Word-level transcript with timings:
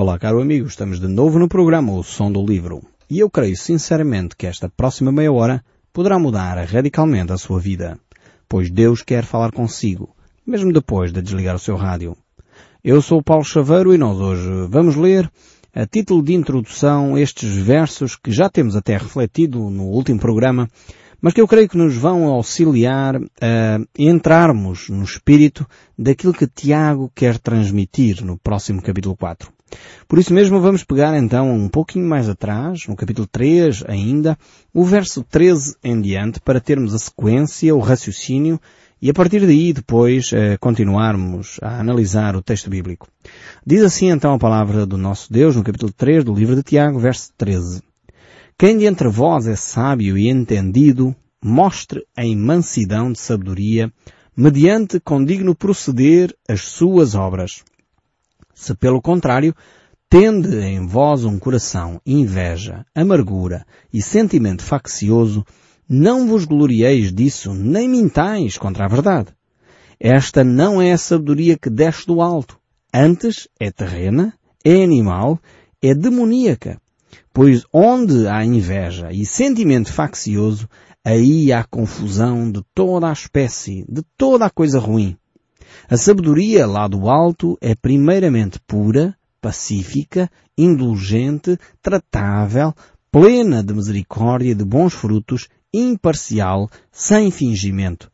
Olá, 0.00 0.16
caro 0.16 0.40
amigo, 0.40 0.68
estamos 0.68 1.00
de 1.00 1.08
novo 1.08 1.40
no 1.40 1.48
programa 1.48 1.92
O 1.92 2.04
Som 2.04 2.30
do 2.30 2.46
Livro. 2.46 2.80
E 3.10 3.18
eu 3.18 3.28
creio 3.28 3.56
sinceramente 3.56 4.36
que 4.36 4.46
esta 4.46 4.68
próxima 4.68 5.10
meia 5.10 5.32
hora 5.32 5.60
poderá 5.92 6.20
mudar 6.20 6.56
radicalmente 6.68 7.32
a 7.32 7.36
sua 7.36 7.58
vida, 7.58 7.98
pois 8.48 8.70
Deus 8.70 9.02
quer 9.02 9.24
falar 9.24 9.50
consigo, 9.50 10.14
mesmo 10.46 10.72
depois 10.72 11.12
de 11.12 11.20
desligar 11.20 11.56
o 11.56 11.58
seu 11.58 11.74
rádio. 11.74 12.16
Eu 12.84 13.02
sou 13.02 13.18
o 13.18 13.24
Paulo 13.24 13.42
Chaveiro 13.42 13.92
e 13.92 13.98
nós 13.98 14.18
hoje 14.18 14.68
vamos 14.70 14.94
ler, 14.94 15.28
a 15.74 15.84
título 15.84 16.22
de 16.22 16.32
introdução, 16.32 17.18
estes 17.18 17.56
versos 17.56 18.14
que 18.14 18.30
já 18.30 18.48
temos 18.48 18.76
até 18.76 18.96
refletido 18.96 19.68
no 19.68 19.86
último 19.86 20.20
programa, 20.20 20.68
mas 21.20 21.34
que 21.34 21.40
eu 21.40 21.48
creio 21.48 21.68
que 21.68 21.76
nos 21.76 21.96
vão 21.96 22.28
auxiliar 22.28 23.16
a 23.16 23.80
entrarmos 23.98 24.90
no 24.90 25.02
espírito 25.02 25.66
daquilo 25.98 26.32
que 26.32 26.46
Tiago 26.46 27.10
quer 27.12 27.36
transmitir 27.36 28.24
no 28.24 28.38
próximo 28.38 28.80
capítulo 28.80 29.16
4. 29.16 29.57
Por 30.06 30.18
isso 30.18 30.32
mesmo 30.32 30.60
vamos 30.60 30.84
pegar 30.84 31.16
então 31.16 31.50
um 31.52 31.68
pouquinho 31.68 32.08
mais 32.08 32.28
atrás, 32.28 32.86
no 32.86 32.96
capítulo 32.96 33.26
3 33.26 33.84
ainda, 33.86 34.38
o 34.72 34.84
verso 34.84 35.22
13 35.22 35.76
em 35.84 36.00
diante, 36.00 36.40
para 36.40 36.60
termos 36.60 36.94
a 36.94 36.98
sequência, 36.98 37.74
o 37.74 37.80
raciocínio, 37.80 38.60
e 39.00 39.10
a 39.10 39.14
partir 39.14 39.40
daí 39.46 39.72
depois 39.72 40.32
eh, 40.32 40.56
continuarmos 40.58 41.58
a 41.62 41.78
analisar 41.78 42.34
o 42.34 42.42
texto 42.42 42.68
bíblico. 42.68 43.06
Diz 43.64 43.82
assim 43.82 44.10
então 44.10 44.34
a 44.34 44.38
palavra 44.38 44.84
do 44.84 44.96
nosso 44.96 45.32
Deus 45.32 45.54
no 45.54 45.62
capítulo 45.62 45.92
3 45.92 46.24
do 46.24 46.34
livro 46.34 46.56
de 46.56 46.62
Tiago, 46.62 46.98
verso 46.98 47.30
13. 47.36 47.82
Quem 48.58 48.76
de 48.76 48.86
entre 48.86 49.08
vós 49.08 49.46
é 49.46 49.54
sábio 49.54 50.18
e 50.18 50.28
entendido, 50.28 51.14
mostre 51.40 52.04
em 52.16 52.34
mansidão 52.36 53.12
de 53.12 53.18
sabedoria, 53.20 53.92
mediante 54.36 54.98
condigno 54.98 55.54
proceder 55.54 56.34
as 56.48 56.62
suas 56.62 57.14
obras. 57.14 57.62
Se 58.58 58.74
pelo 58.74 59.00
contrário, 59.00 59.54
tende 60.10 60.58
em 60.58 60.84
vós 60.84 61.24
um 61.24 61.38
coração 61.38 62.00
inveja, 62.04 62.84
amargura 62.92 63.64
e 63.94 64.02
sentimento 64.02 64.64
faccioso, 64.64 65.46
não 65.88 66.26
vos 66.26 66.44
glorieis 66.44 67.12
disso, 67.12 67.54
nem 67.54 67.88
mintais 67.88 68.58
contra 68.58 68.84
a 68.84 68.88
verdade. 68.88 69.28
Esta 69.98 70.42
não 70.42 70.82
é 70.82 70.92
a 70.92 70.98
sabedoria 70.98 71.56
que 71.56 71.70
desce 71.70 72.04
do 72.04 72.20
alto. 72.20 72.58
Antes 72.92 73.46
é 73.60 73.70
terrena, 73.70 74.34
é 74.64 74.82
animal, 74.82 75.38
é 75.80 75.94
demoníaca. 75.94 76.80
Pois 77.32 77.64
onde 77.72 78.26
há 78.26 78.44
inveja 78.44 79.12
e 79.12 79.24
sentimento 79.24 79.92
faccioso, 79.92 80.68
aí 81.04 81.52
há 81.52 81.62
confusão 81.62 82.50
de 82.50 82.60
toda 82.74 83.08
a 83.08 83.12
espécie, 83.12 83.84
de 83.88 84.02
toda 84.16 84.46
a 84.46 84.50
coisa 84.50 84.80
ruim. 84.80 85.16
A 85.88 85.96
sabedoria 85.96 86.66
lá 86.66 86.86
do 86.86 87.08
alto 87.08 87.56
é 87.60 87.74
primeiramente 87.74 88.60
pura, 88.66 89.16
pacífica, 89.40 90.30
indulgente, 90.56 91.58
tratável, 91.80 92.74
plena 93.10 93.62
de 93.62 93.72
misericórdia 93.72 94.50
e 94.50 94.54
de 94.54 94.64
bons 94.64 94.92
frutos, 94.92 95.48
imparcial, 95.72 96.68
sem 96.90 97.30
fingimento. 97.30 98.10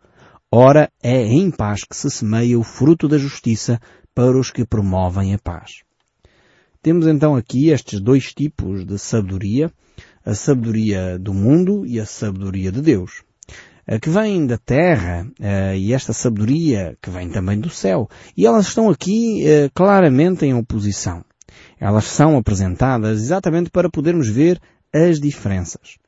Ora, 0.50 0.90
é 1.02 1.24
em 1.26 1.50
paz 1.50 1.82
que 1.84 1.96
se 1.96 2.10
semeia 2.10 2.58
o 2.58 2.62
fruto 2.62 3.08
da 3.08 3.18
justiça 3.18 3.80
para 4.14 4.38
os 4.38 4.50
que 4.50 4.64
promovem 4.64 5.34
a 5.34 5.38
paz. 5.38 5.82
Temos 6.80 7.06
então 7.06 7.34
aqui 7.34 7.70
estes 7.70 7.98
dois 7.98 8.32
tipos 8.32 8.84
de 8.84 8.98
sabedoria, 8.98 9.72
a 10.24 10.34
sabedoria 10.34 11.18
do 11.18 11.34
mundo 11.34 11.84
e 11.86 11.98
a 11.98 12.06
sabedoria 12.06 12.70
de 12.70 12.80
Deus. 12.80 13.22
A 13.86 13.98
que 13.98 14.08
vem 14.08 14.46
da 14.46 14.56
terra 14.56 15.26
eh, 15.38 15.76
e 15.76 15.92
esta 15.92 16.12
sabedoria 16.12 16.96
que 17.02 17.10
vem 17.10 17.28
também 17.28 17.60
do 17.60 17.68
céu. 17.68 18.08
E 18.36 18.46
elas 18.46 18.66
estão 18.66 18.88
aqui 18.88 19.46
eh, 19.46 19.70
claramente 19.74 20.46
em 20.46 20.54
oposição. 20.54 21.24
Elas 21.78 22.04
são 22.04 22.36
apresentadas 22.36 23.20
exatamente 23.20 23.70
para 23.70 23.90
podermos 23.90 24.28
ver 24.28 24.58
as 24.92 25.20
diferenças. 25.20 25.98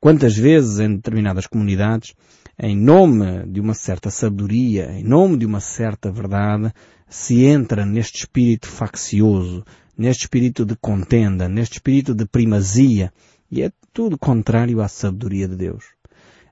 Quantas 0.00 0.36
vezes 0.36 0.78
em 0.78 0.94
determinadas 0.94 1.46
comunidades, 1.46 2.14
em 2.58 2.76
nome 2.76 3.44
de 3.46 3.60
uma 3.60 3.74
certa 3.74 4.10
sabedoria, 4.10 4.90
em 4.92 5.04
nome 5.04 5.36
de 5.36 5.44
uma 5.44 5.60
certa 5.60 6.10
verdade, 6.10 6.72
se 7.08 7.44
entra 7.44 7.84
neste 7.84 8.20
espírito 8.20 8.68
faccioso, 8.68 9.64
neste 9.96 10.22
espírito 10.22 10.64
de 10.64 10.76
contenda, 10.76 11.48
neste 11.48 11.74
espírito 11.74 12.14
de 12.14 12.24
primazia, 12.24 13.12
e 13.50 13.62
é 13.62 13.72
tudo 13.92 14.16
contrário 14.16 14.80
à 14.80 14.88
sabedoria 14.88 15.48
de 15.48 15.56
Deus. 15.56 15.97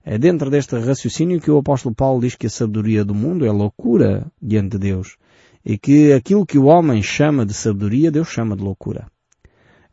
É 0.09 0.17
dentro 0.17 0.49
deste 0.49 0.79
raciocínio 0.79 1.41
que 1.41 1.51
o 1.51 1.59
apóstolo 1.59 1.93
Paulo 1.93 2.21
diz 2.21 2.37
que 2.37 2.47
a 2.47 2.51
sabedoria 2.51 3.05
do 3.05 3.13
mundo 3.13 3.45
é 3.45 3.51
loucura 3.51 4.31
diante 4.41 4.79
de 4.79 4.79
Deus, 4.79 5.17
e 5.65 5.77
que 5.77 6.13
aquilo 6.13 6.47
que 6.47 6.57
o 6.57 6.67
homem 6.67 7.03
chama 7.03 7.45
de 7.45 7.53
sabedoria, 7.53 8.13
Deus 8.13 8.29
chama 8.29 8.57
de 8.57 8.63
loucura. 8.63 9.09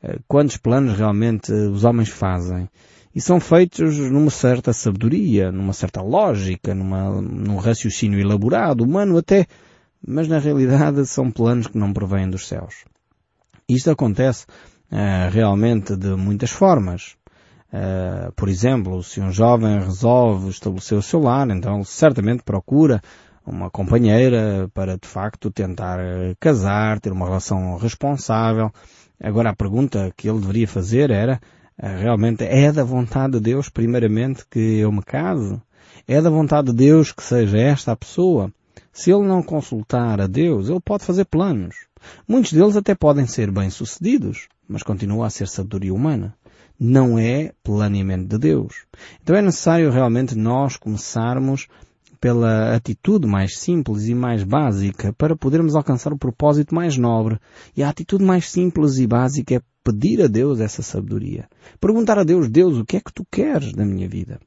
Eh, 0.04 0.20
quantos 0.28 0.56
planos 0.58 0.96
realmente 0.96 1.52
os 1.52 1.84
homens 1.84 2.10
fazem? 2.10 2.70
E 3.16 3.20
são 3.20 3.40
feitos 3.40 3.98
numa 3.98 4.30
certa 4.30 4.72
sabedoria, 4.72 5.52
numa 5.52 5.74
certa 5.74 6.04
lógica, 6.04 6.76
numa, 6.76 7.20
num 7.20 7.58
raciocínio 7.58 8.20
elaborado, 8.20 8.84
humano 8.84 9.18
até, 9.18 9.48
mas 10.06 10.28
na 10.28 10.38
realidade 10.38 11.08
são 11.08 11.32
planos 11.32 11.66
que 11.66 11.78
não 11.78 11.92
provêm 11.92 12.30
dos 12.30 12.48
céus. 12.48 12.86
Isto 13.68 13.90
acontece 13.90 14.46
uh, 14.92 15.32
realmente 15.32 15.96
de 15.96 16.16
muitas 16.16 16.52
formas. 16.52 17.16
Uh, 17.74 18.32
por 18.34 18.50
exemplo, 18.50 19.02
se 19.02 19.20
um 19.20 19.32
jovem 19.32 19.80
resolve 19.80 20.52
estabelecer 20.52 20.96
o 20.96 21.02
seu 21.02 21.20
lar, 21.20 21.50
então 21.50 21.84
certamente 21.84 22.44
procura 22.44 23.02
uma 23.44 23.68
companheira 23.68 24.70
para 24.76 24.96
de 24.96 25.08
facto 25.08 25.50
tentar 25.50 26.00
eh, 26.00 26.36
casar, 26.40 27.00
ter 27.00 27.12
uma 27.12 27.26
relação 27.26 27.76
responsável. 27.78 28.72
Agora 29.22 29.50
a 29.50 29.56
pergunta 29.56 30.14
que 30.16 30.30
ele 30.30 30.40
deveria 30.40 30.68
fazer 30.68 31.10
era, 31.10 31.42
realmente 31.78 32.44
é 32.44 32.72
da 32.72 32.84
vontade 32.84 33.34
de 33.34 33.40
Deus 33.40 33.70
primeiramente 33.70 34.46
que 34.50 34.78
eu 34.78 34.92
me 34.92 35.02
case? 35.02 35.60
É 36.08 36.22
da 36.22 36.30
vontade 36.30 36.68
de 36.68 36.78
Deus 36.78 37.12
que 37.12 37.24
seja 37.24 37.58
esta 37.58 37.92
a 37.92 37.98
pessoa? 37.98 38.50
Se 38.94 39.12
ele 39.12 39.28
não 39.28 39.42
consultar 39.42 40.22
a 40.22 40.28
Deus, 40.28 40.70
ele 40.70 40.80
pode 40.80 41.04
fazer 41.04 41.26
planos. 41.26 41.76
Muitos 42.28 42.54
deles 42.54 42.78
até 42.78 42.94
podem 42.94 43.26
ser 43.26 43.52
bem-sucedidos, 43.52 44.48
mas 44.70 44.84
continua 44.84 45.28
a 45.28 45.30
ser 45.30 45.48
sabedoria 45.48 45.94
humana. 45.94 46.34
Não 46.80 47.18
é 47.18 47.52
planeamento 47.64 48.28
de 48.28 48.38
Deus. 48.38 48.86
Então 49.22 49.36
é 49.36 49.42
necessário 49.42 49.92
realmente 49.92 50.36
nós 50.36 50.78
começarmos 50.78 51.68
pela 52.20 52.74
atitude 52.74 53.28
mais 53.28 53.58
simples 53.58 54.08
e 54.08 54.16
mais 54.16 54.44
básica 54.44 55.12
para 55.12 55.36
podermos 55.36 55.76
alcançar 55.76 56.14
o 56.14 56.18
propósito 56.18 56.74
mais 56.74 56.98
nobre. 56.98 57.38
E 57.76 57.84
a 57.84 57.90
atitude 57.90 58.24
mais 58.24 58.50
simples 58.50 58.98
e 58.98 59.06
básica 59.06 59.56
é 59.56 59.62
pedir 59.84 60.22
a 60.22 60.28
Deus 60.28 60.62
essa 60.62 60.82
sabedoria. 60.82 61.50
Perguntar 61.82 62.18
a 62.18 62.24
Deus, 62.24 62.50
Deus, 62.50 62.78
o 62.78 62.86
que 62.86 62.96
é 62.96 63.02
que 63.02 63.14
tu 63.14 63.26
queres 63.30 63.74
da 63.74 63.86
minha 63.86 64.08
vida? 64.08 64.40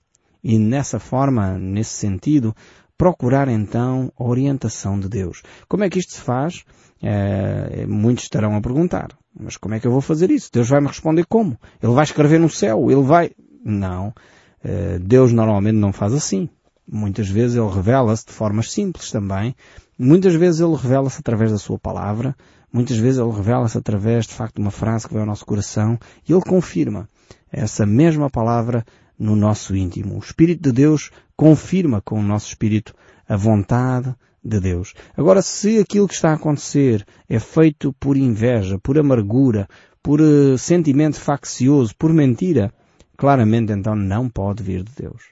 E 0.42 0.58
nessa 0.58 0.98
forma, 0.98 1.58
nesse 1.58 1.90
sentido, 1.90 2.56
procurar 2.96 3.46
então 3.48 4.10
a 4.18 4.24
orientação 4.24 4.98
de 4.98 5.08
Deus. 5.08 5.42
Como 5.68 5.84
é 5.84 5.90
que 5.90 5.98
isto 5.98 6.12
se 6.12 6.20
faz? 6.20 6.64
É, 7.02 7.86
muitos 7.86 8.24
estarão 8.24 8.56
a 8.56 8.60
perguntar, 8.60 9.08
mas 9.38 9.56
como 9.56 9.74
é 9.74 9.80
que 9.80 9.86
eu 9.86 9.92
vou 9.92 10.00
fazer 10.00 10.30
isso? 10.30 10.50
Deus 10.52 10.68
vai 10.68 10.80
me 10.80 10.86
responder 10.86 11.26
como? 11.26 11.58
Ele 11.82 11.92
vai 11.92 12.04
escrever 12.04 12.40
no 12.40 12.48
céu? 12.48 12.90
Ele 12.90 13.02
vai... 13.02 13.30
Não. 13.64 14.14
É, 14.62 14.98
Deus 14.98 15.32
normalmente 15.32 15.76
não 15.76 15.92
faz 15.92 16.14
assim. 16.14 16.48
Muitas 16.88 17.28
vezes 17.28 17.56
Ele 17.56 17.68
revela-se 17.68 18.26
de 18.26 18.32
formas 18.32 18.72
simples 18.72 19.10
também. 19.10 19.54
Muitas 19.98 20.34
vezes 20.34 20.60
Ele 20.60 20.74
revela-se 20.74 21.18
através 21.18 21.50
da 21.50 21.58
Sua 21.58 21.78
palavra. 21.78 22.34
Muitas 22.72 22.96
vezes 22.96 23.18
Ele 23.18 23.32
revela-se 23.32 23.76
através, 23.76 24.26
de 24.26 24.34
facto, 24.34 24.56
de 24.56 24.60
uma 24.60 24.70
frase 24.70 25.06
que 25.06 25.12
vem 25.12 25.20
ao 25.20 25.26
nosso 25.26 25.44
coração. 25.44 25.98
E 26.28 26.32
Ele 26.32 26.42
confirma 26.42 27.08
essa 27.50 27.84
mesma 27.84 28.30
palavra 28.30 28.84
no 29.18 29.34
nosso 29.34 29.74
íntimo. 29.74 30.14
O 30.14 30.20
Espírito 30.20 30.62
de 30.62 30.72
Deus 30.72 31.10
confirma 31.36 32.00
com 32.00 32.18
o 32.18 32.22
nosso 32.22 32.48
espírito 32.48 32.94
a 33.28 33.36
vontade 33.36 34.14
de 34.46 34.60
Deus. 34.60 34.94
Agora, 35.16 35.42
se 35.42 35.78
aquilo 35.78 36.06
que 36.06 36.14
está 36.14 36.30
a 36.30 36.34
acontecer 36.34 37.04
é 37.28 37.38
feito 37.38 37.92
por 37.98 38.16
inveja, 38.16 38.78
por 38.78 38.98
amargura, 38.98 39.68
por 40.02 40.20
uh, 40.20 40.56
sentimento 40.56 41.20
faccioso, 41.20 41.94
por 41.98 42.12
mentira, 42.12 42.72
claramente 43.16 43.72
então 43.72 43.96
não 43.96 44.28
pode 44.28 44.62
vir 44.62 44.84
de 44.84 44.92
Deus. 45.02 45.22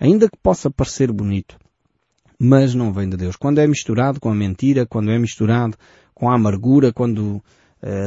Ainda 0.00 0.28
que 0.28 0.36
possa 0.42 0.70
parecer 0.70 1.12
bonito, 1.12 1.56
mas 2.38 2.74
não 2.74 2.92
vem 2.92 3.08
de 3.08 3.16
Deus. 3.16 3.36
Quando 3.36 3.60
é 3.60 3.66
misturado 3.66 4.18
com 4.18 4.30
a 4.30 4.34
mentira, 4.34 4.84
quando 4.84 5.10
é 5.10 5.18
misturado 5.18 5.76
com 6.12 6.28
a 6.28 6.34
amargura, 6.34 6.92
quando 6.92 7.36
uh, 7.36 7.42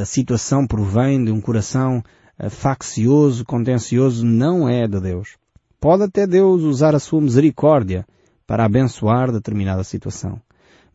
a 0.02 0.04
situação 0.04 0.66
provém 0.66 1.24
de 1.24 1.30
um 1.30 1.40
coração 1.40 2.04
uh, 2.38 2.50
faccioso, 2.50 3.44
contencioso, 3.44 4.24
não 4.24 4.68
é 4.68 4.86
de 4.86 5.00
Deus. 5.00 5.36
Pode 5.80 6.02
até 6.02 6.26
Deus 6.26 6.62
usar 6.62 6.94
a 6.94 6.98
sua 6.98 7.20
misericórdia 7.20 8.04
para 8.46 8.64
abençoar 8.64 9.32
determinada 9.32 9.84
situação. 9.84 10.40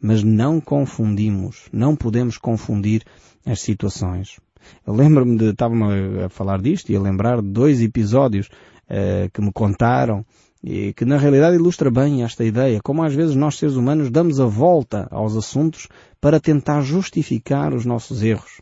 Mas 0.03 0.21
não 0.21 0.59
confundimos, 0.59 1.69
não 1.71 1.95
podemos 1.95 2.37
confundir 2.37 3.03
as 3.45 3.61
situações. 3.61 4.37
Eu 4.85 4.93
lembro-me 4.93 5.37
de, 5.37 5.45
estava-me 5.51 6.23
a 6.23 6.29
falar 6.29 6.61
disto 6.61 6.91
e 6.91 6.95
a 6.95 7.01
lembrar 7.01 7.41
de 7.41 7.47
dois 7.47 7.81
episódios 7.81 8.47
uh, 8.47 9.29
que 9.33 9.41
me 9.41 9.51
contaram 9.53 10.25
e 10.61 10.91
que 10.93 11.05
na 11.05 11.17
realidade 11.17 11.55
ilustra 11.55 11.89
bem 11.89 12.23
esta 12.23 12.43
ideia, 12.43 12.81
como 12.81 13.01
às 13.01 13.13
vezes 13.13 13.35
nós 13.35 13.57
seres 13.57 13.75
humanos 13.75 14.11
damos 14.11 14.39
a 14.41 14.45
volta 14.45 15.07
aos 15.09 15.37
assuntos 15.37 15.87
para 16.21 16.39
tentar 16.39 16.81
justificar 16.81 17.73
os 17.73 17.85
nossos 17.85 18.23
erros. 18.23 18.61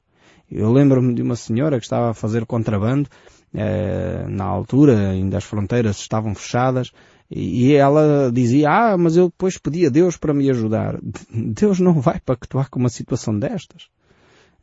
Eu 0.52 0.72
lembro-me 0.72 1.14
de 1.14 1.22
uma 1.22 1.36
senhora 1.36 1.78
que 1.80 1.86
estava 1.86 2.10
a 2.10 2.14
fazer 2.14 2.46
contrabando, 2.46 3.08
eh, 3.54 4.26
na 4.28 4.46
altura 4.46 5.12
ainda 5.12 5.38
as 5.38 5.44
fronteiras 5.44 5.98
estavam 5.98 6.34
fechadas, 6.34 6.92
e 7.34 7.74
ela 7.74 8.30
dizia, 8.30 8.70
ah, 8.70 8.98
mas 8.98 9.16
eu 9.16 9.30
depois 9.30 9.58
pedi 9.58 9.86
a 9.86 9.90
Deus 9.90 10.18
para 10.18 10.34
me 10.34 10.50
ajudar. 10.50 11.00
Deus 11.32 11.80
não 11.80 11.94
vai 11.94 12.20
pactuar 12.20 12.70
com 12.70 12.78
uma 12.78 12.90
situação 12.90 13.40
destas. 13.40 13.88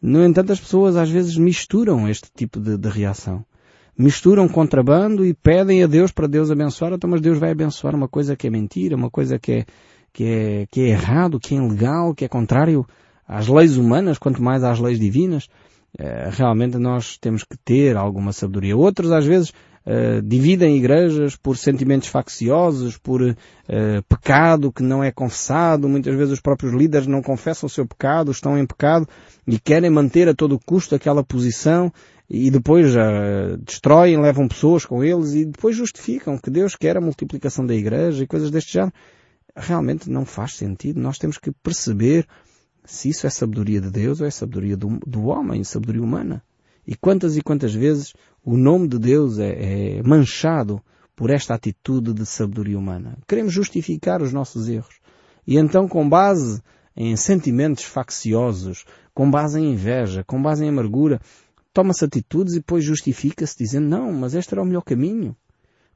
No 0.03 0.23
entanto, 0.23 0.53
as 0.53 0.61
pessoas 0.61 0.94
às 0.94 1.09
vezes 1.09 1.38
misturam 1.38 2.06
este 2.06 2.29
tipo 2.37 2.61
de, 2.61 2.76
de 2.76 2.88
reação. 2.91 3.43
Misturam 3.97 4.47
contrabando 4.47 5.25
e 5.25 5.32
pedem 5.32 5.82
a 5.82 5.87
Deus 5.87 6.12
para 6.12 6.29
Deus 6.29 6.50
abençoar, 6.50 6.93
então 6.93 7.09
mas 7.09 7.23
Deus 7.23 7.38
vai 7.38 7.50
abençoar 7.50 7.97
uma 7.97 8.06
coisa 8.06 8.37
que 8.37 8.47
é 8.47 8.50
mentira, 8.50 8.94
uma 8.94 9.11
coisa 9.11 9.38
que 9.38 9.53
é, 9.53 9.67
que 10.12 10.25
é, 10.25 10.67
que 10.71 10.81
é 10.82 10.88
errado, 10.91 11.41
que 11.41 11.55
é 11.55 11.59
ilegal, 11.59 12.14
que 12.14 12.25
é 12.25 12.29
contrário 12.29 12.87
às 13.26 13.49
leis 13.49 13.76
humanas, 13.76 14.19
quanto 14.19 14.43
mais 14.43 14.62
às 14.62 14.79
leis 14.79 15.00
divinas. 15.00 15.49
É, 15.99 16.29
realmente 16.31 16.76
nós 16.76 17.17
temos 17.17 17.43
que 17.43 17.56
ter 17.64 17.97
alguma 17.97 18.32
sabedoria. 18.32 18.76
Outros 18.76 19.11
às 19.11 19.25
vezes 19.25 19.53
uh, 19.88 20.20
dividem 20.23 20.76
igrejas 20.76 21.35
por 21.35 21.56
sentimentos 21.56 22.08
facciosos, 22.08 22.99
por 22.99 23.23
uh, 23.23 23.35
pecado 24.06 24.70
que 24.70 24.82
não 24.82 25.02
é 25.02 25.11
confessado. 25.11 25.88
Muitas 25.88 26.14
vezes 26.14 26.35
os 26.35 26.40
próprios 26.40 26.75
líderes 26.75 27.06
não 27.06 27.23
confessam 27.23 27.67
o 27.67 27.70
seu 27.70 27.87
pecado, 27.87 28.31
estão 28.31 28.58
em 28.58 28.67
pecado 28.67 29.08
e 29.46 29.58
querem 29.58 29.90
manter 29.90 30.29
a 30.29 30.35
todo 30.35 30.61
custo 30.64 30.94
aquela 30.94 31.25
posição 31.25 31.90
e 32.29 32.50
depois 32.50 32.94
uh, 32.94 33.56
destroem, 33.64 34.20
levam 34.20 34.46
pessoas 34.46 34.85
com 34.85 35.02
eles 35.02 35.32
e 35.32 35.46
depois 35.46 35.75
justificam 35.75 36.37
que 36.37 36.50
Deus 36.50 36.76
quer 36.76 36.96
a 36.99 37.00
multiplicação 37.00 37.64
da 37.64 37.75
igreja 37.75 38.23
e 38.23 38.26
coisas 38.26 38.50
deste 38.50 38.75
género. 38.75 38.93
Realmente 39.56 40.11
não 40.11 40.26
faz 40.26 40.55
sentido. 40.55 41.00
Nós 41.00 41.19
temos 41.19 41.38
que 41.38 41.50
perceber 41.50 42.26
se 42.85 43.08
isso 43.08 43.26
é 43.26 43.31
sabedoria 43.31 43.81
de 43.81 43.90
Deus 43.90 44.20
ou 44.20 44.26
é 44.26 44.31
sabedoria 44.31 44.76
do, 44.76 44.99
do 45.06 45.25
homem, 45.25 45.64
sabedoria 45.64 46.02
humana. 46.02 46.43
E 46.87 46.96
quantas 46.96 47.37
e 47.37 47.43
quantas 47.43 47.75
vezes 47.75 48.14
o 48.50 48.56
nome 48.56 48.89
de 48.89 48.99
Deus 48.99 49.39
é, 49.39 49.99
é 49.99 50.03
manchado 50.03 50.81
por 51.15 51.29
esta 51.29 51.53
atitude 51.53 52.15
de 52.15 52.25
sabedoria 52.25 52.79
humana. 52.79 53.19
Queremos 53.29 53.53
justificar 53.53 54.23
os 54.23 54.33
nossos 54.33 54.71
erros. 54.71 55.00
E 55.47 55.59
então, 55.59 55.87
com 55.87 56.09
base 56.09 56.62
em 56.97 57.15
sentimentos 57.15 57.85
facciosos, 57.85 58.87
com 59.12 59.31
base 59.31 59.61
em 59.61 59.73
inveja, 59.73 60.25
com 60.25 60.41
base 60.41 60.65
em 60.65 60.71
amargura, 60.71 61.21
toma-se 61.75 62.06
atitudes 62.06 62.55
e 62.55 62.61
depois 62.61 62.83
justifica-se 62.83 63.59
dizendo, 63.59 63.87
não, 63.87 64.11
mas 64.15 64.35
este 64.35 64.55
era 64.55 64.62
o 64.62 64.65
melhor 64.65 64.83
caminho. 64.83 65.37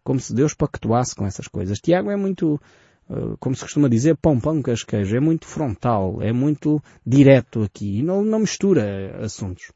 Como 0.04 0.20
se 0.20 0.34
Deus 0.34 0.52
pactuasse 0.52 1.14
com 1.14 1.24
essas 1.24 1.48
coisas. 1.48 1.78
Tiago 1.78 2.10
é 2.10 2.16
muito, 2.16 2.60
eh, 3.08 3.34
como 3.40 3.56
se 3.56 3.62
costuma 3.62 3.88
dizer, 3.88 4.14
pão, 4.18 4.38
pão, 4.38 4.60
casquejo. 4.60 5.16
É 5.16 5.20
muito 5.20 5.46
frontal, 5.46 6.20
é 6.20 6.34
muito 6.34 6.82
direto 7.06 7.62
aqui. 7.62 8.00
E 8.00 8.02
não, 8.02 8.22
não 8.22 8.40
mistura 8.40 9.24
assuntos. 9.24 9.72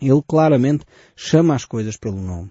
Ele 0.00 0.22
claramente 0.26 0.84
chama 1.16 1.54
as 1.54 1.64
coisas 1.64 1.96
pelo 1.96 2.20
nome. 2.20 2.50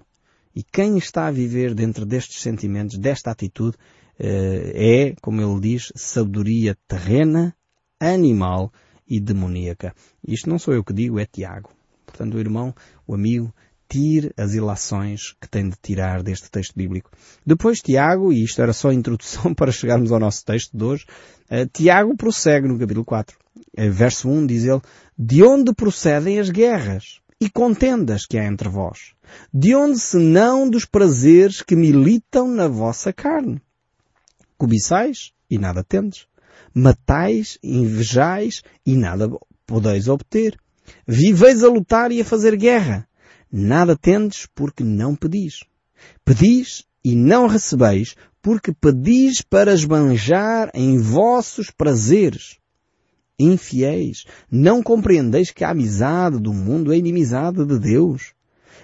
E 0.54 0.62
quem 0.62 0.96
está 0.96 1.26
a 1.26 1.32
viver 1.32 1.74
dentro 1.74 2.06
destes 2.06 2.40
sentimentos, 2.40 2.96
desta 2.96 3.30
atitude, 3.30 3.76
eh, 4.18 4.72
é, 4.74 5.14
como 5.20 5.40
ele 5.40 5.60
diz, 5.60 5.92
sabedoria 5.96 6.76
terrena, 6.86 7.54
animal 7.98 8.72
e 9.08 9.20
demoníaca. 9.20 9.94
Isto 10.26 10.48
não 10.48 10.58
sou 10.58 10.74
eu 10.74 10.84
que 10.84 10.92
digo, 10.92 11.18
é 11.18 11.26
Tiago. 11.26 11.70
Portanto, 12.06 12.34
o 12.34 12.40
irmão, 12.40 12.74
o 13.06 13.14
amigo, 13.14 13.52
tire 13.88 14.32
as 14.36 14.54
ilações 14.54 15.34
que 15.40 15.48
tem 15.48 15.68
de 15.68 15.76
tirar 15.80 16.22
deste 16.22 16.50
texto 16.50 16.74
bíblico. 16.74 17.10
Depois 17.44 17.80
Tiago, 17.80 18.32
e 18.32 18.42
isto 18.42 18.62
era 18.62 18.72
só 18.72 18.90
a 18.90 18.94
introdução 18.94 19.52
para 19.54 19.72
chegarmos 19.72 20.12
ao 20.12 20.20
nosso 20.20 20.44
texto 20.44 20.76
de 20.76 20.84
hoje, 20.84 21.06
eh, 21.50 21.66
Tiago 21.66 22.16
prossegue 22.16 22.68
no 22.68 22.78
capítulo 22.78 23.04
4. 23.04 23.36
Eh, 23.76 23.90
verso 23.90 24.28
1 24.28 24.46
diz 24.46 24.64
ele, 24.64 24.80
de 25.18 25.42
onde 25.42 25.74
procedem 25.74 26.38
as 26.38 26.50
guerras? 26.50 27.20
E 27.40 27.50
contendas 27.50 28.26
que 28.26 28.38
há 28.38 28.44
entre 28.44 28.68
vós? 28.68 29.14
De 29.52 29.74
onde 29.74 29.98
senão 29.98 30.68
dos 30.68 30.84
prazeres 30.84 31.62
que 31.62 31.76
militam 31.76 32.48
na 32.48 32.68
vossa 32.68 33.12
carne? 33.12 33.60
Cobiçais 34.56 35.32
e 35.50 35.58
nada 35.58 35.82
tendes. 35.84 36.26
Matais, 36.72 37.58
invejais 37.62 38.62
e 38.84 38.96
nada 38.96 39.28
podeis 39.66 40.08
obter. 40.08 40.58
Viveis 41.06 41.62
a 41.62 41.68
lutar 41.68 42.12
e 42.12 42.20
a 42.20 42.24
fazer 42.24 42.56
guerra. 42.56 43.08
Nada 43.50 43.96
tendes 43.96 44.46
porque 44.54 44.82
não 44.82 45.14
pedis. 45.14 45.64
Pedis 46.24 46.84
e 47.04 47.14
não 47.14 47.46
recebeis 47.46 48.16
porque 48.42 48.72
pedis 48.72 49.40
para 49.40 49.72
esbanjar 49.72 50.70
em 50.74 50.98
vossos 50.98 51.70
prazeres 51.70 52.58
infiéis, 53.38 54.24
não 54.50 54.82
compreendeis 54.82 55.50
que 55.50 55.64
a 55.64 55.70
amizade 55.70 56.38
do 56.38 56.52
mundo 56.52 56.92
é 56.92 56.96
inimizade 56.96 57.64
de 57.64 57.78
Deus? 57.78 58.32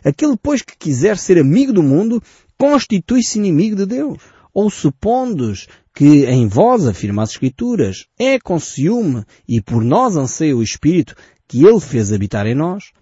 Aquele, 0.05 0.37
pois, 0.37 0.63
que 0.63 0.77
quiser 0.77 1.17
ser 1.17 1.39
amigo 1.39 1.73
do 1.73 1.83
mundo, 1.83 2.23
constitui-se 2.59 3.39
inimigo 3.39 3.77
de 3.77 3.87
Deus. 3.87 4.19
Ou 4.53 4.71
supondes 4.71 5.69
que 5.95 6.25
em 6.27 6.49
vós, 6.49 6.87
afirma 6.87 7.23
as 7.23 7.31
Escrituras, 7.31 8.07
é 8.19 8.39
com 8.39 8.59
ciúme 8.59 9.25
e 9.47 9.61
por 9.61 9.85
nós 9.85 10.17
anseia 10.17 10.57
o 10.57 10.63
Espírito 10.63 11.15
que 11.47 11.65
Ele 11.65 11.81
fez 11.81 12.13
habitar 12.13 12.47
em 12.47 12.55
nós? 12.55 12.93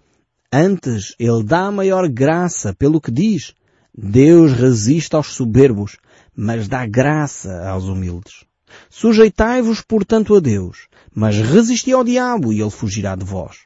Antes, 0.51 1.15
Ele 1.19 1.43
dá 1.43 1.71
maior 1.71 2.07
graça 2.09 2.73
pelo 2.73 2.99
que 2.99 3.11
diz, 3.11 3.53
Deus 3.95 4.51
resiste 4.53 5.15
aos 5.15 5.27
soberbos, 5.27 5.97
mas 6.35 6.67
dá 6.67 6.85
graça 6.85 7.67
aos 7.67 7.85
humildes. 7.85 8.45
Sujeitai-vos, 8.89 9.81
portanto, 9.81 10.35
a 10.35 10.39
Deus, 10.39 10.87
mas 11.13 11.37
resisti 11.37 11.91
ao 11.91 12.03
diabo 12.03 12.53
e 12.53 12.61
ele 12.61 12.69
fugirá 12.69 13.15
de 13.15 13.25
vós. 13.25 13.57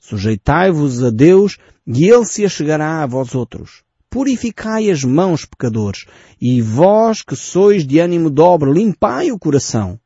Sujeitai-vos 0.00 1.02
a 1.02 1.10
Deus 1.10 1.58
e 1.86 2.08
ele 2.08 2.24
se 2.24 2.44
achegará 2.44 3.02
a 3.02 3.06
vós 3.06 3.34
outros. 3.34 3.82
Purificai 4.10 4.90
as 4.90 5.02
mãos, 5.02 5.44
pecadores, 5.44 6.04
e 6.40 6.60
vós 6.60 7.22
que 7.22 7.34
sois 7.34 7.86
de 7.86 7.98
ânimo 7.98 8.30
dobre, 8.30 8.70
limpai 8.70 9.32
o 9.32 9.38
coração. 9.38 9.98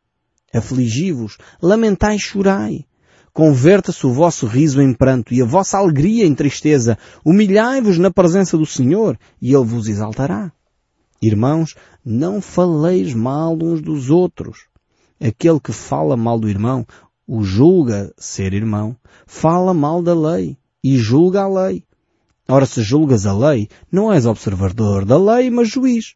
Afligi-vos, 0.55 1.37
lamentai 1.61 2.17
e 2.17 2.19
chorai. 2.19 2.85
Converta-se 3.33 4.07
o 4.07 4.13
vosso 4.13 4.47
riso 4.47 4.81
em 4.81 4.95
pranto 4.95 5.35
e 5.35 5.43
a 5.43 5.45
vossa 5.45 5.79
alegria 5.79 6.25
em 6.25 6.35
tristeza. 6.35 6.99
Humilhai-vos 7.25 7.99
na 7.99 8.11
presença 8.11 8.57
do 8.57 8.67
Senhor 8.67 9.19
e 9.41 9.55
Ele 9.55 9.65
vos 9.65 9.89
exaltará. 9.89 10.51
Irmãos, 11.21 11.75
não 12.05 12.41
faleis 12.41 13.13
mal 13.13 13.59
uns 13.61 13.83
dos 13.83 14.11
outros. 14.11 14.69
Aquele 15.21 15.61
que 15.61 15.73
fala 15.73 16.17
mal 16.17 16.39
do 16.39 16.49
irmão, 16.49 16.87
o 17.27 17.43
julga 17.43 18.13
ser 18.17 18.55
irmão, 18.55 18.97
fala 19.27 19.75
mal 19.75 20.03
da 20.03 20.15
lei 20.15 20.57
e 20.83 20.97
julga 20.97 21.43
a 21.43 21.49
lei. 21.49 21.85
Ora, 22.49 22.65
se 22.65 22.83
julgas 22.83 23.27
a 23.27 23.37
lei, 23.37 23.69
não 23.93 24.11
és 24.13 24.25
observador 24.25 25.05
da 25.05 25.19
lei, 25.19 25.51
mas 25.51 25.69
juiz. 25.69 26.15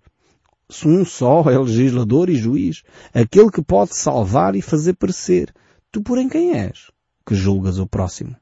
Um 0.86 1.04
só 1.04 1.42
é 1.50 1.58
legislador 1.58 2.30
e 2.30 2.36
juiz, 2.36 2.82
aquele 3.12 3.50
que 3.50 3.62
pode 3.62 3.94
salvar 3.94 4.54
e 4.56 4.62
fazer 4.62 4.94
perecer. 4.94 5.52
Tu, 5.90 6.00
porém, 6.00 6.30
quem 6.30 6.52
és? 6.52 6.90
Que 7.26 7.34
julgas 7.34 7.78
o 7.78 7.86
próximo. 7.86 8.34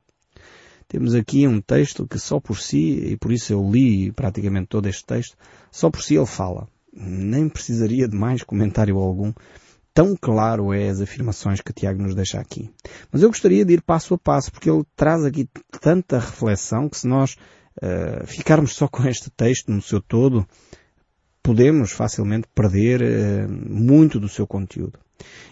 Temos 0.86 1.14
aqui 1.14 1.46
um 1.46 1.60
texto 1.60 2.06
que 2.06 2.18
só 2.18 2.38
por 2.38 2.58
si, 2.58 3.12
e 3.12 3.16
por 3.16 3.32
isso 3.32 3.52
eu 3.52 3.68
li 3.68 4.12
praticamente 4.12 4.68
todo 4.68 4.88
este 4.88 5.04
texto, 5.04 5.36
só 5.70 5.90
por 5.90 6.02
si 6.02 6.14
ele 6.14 6.26
fala. 6.26 6.68
Nem 6.92 7.48
precisaria 7.48 8.06
de 8.06 8.16
mais 8.16 8.42
comentário 8.42 8.98
algum. 8.98 9.32
Tão 9.92 10.16
claro 10.16 10.72
é 10.72 10.88
as 10.88 11.00
afirmações 11.00 11.60
que 11.60 11.72
Tiago 11.72 12.02
nos 12.02 12.14
deixa 12.14 12.38
aqui. 12.38 12.70
Mas 13.10 13.22
eu 13.22 13.28
gostaria 13.28 13.64
de 13.64 13.74
ir 13.74 13.82
passo 13.82 14.14
a 14.14 14.18
passo, 14.18 14.52
porque 14.52 14.70
ele 14.70 14.84
traz 14.94 15.24
aqui 15.24 15.48
tanta 15.80 16.18
reflexão 16.18 16.88
que 16.88 16.96
se 16.96 17.08
nós 17.08 17.36
uh, 17.82 18.26
ficarmos 18.26 18.74
só 18.74 18.86
com 18.86 19.06
este 19.08 19.30
texto 19.30 19.72
no 19.72 19.82
seu 19.82 20.00
todo, 20.00 20.46
podemos 21.42 21.90
facilmente 21.90 22.46
perder 22.54 23.02
uh, 23.02 23.50
muito 23.50 24.20
do 24.20 24.28
seu 24.28 24.46
conteúdo. 24.46 24.98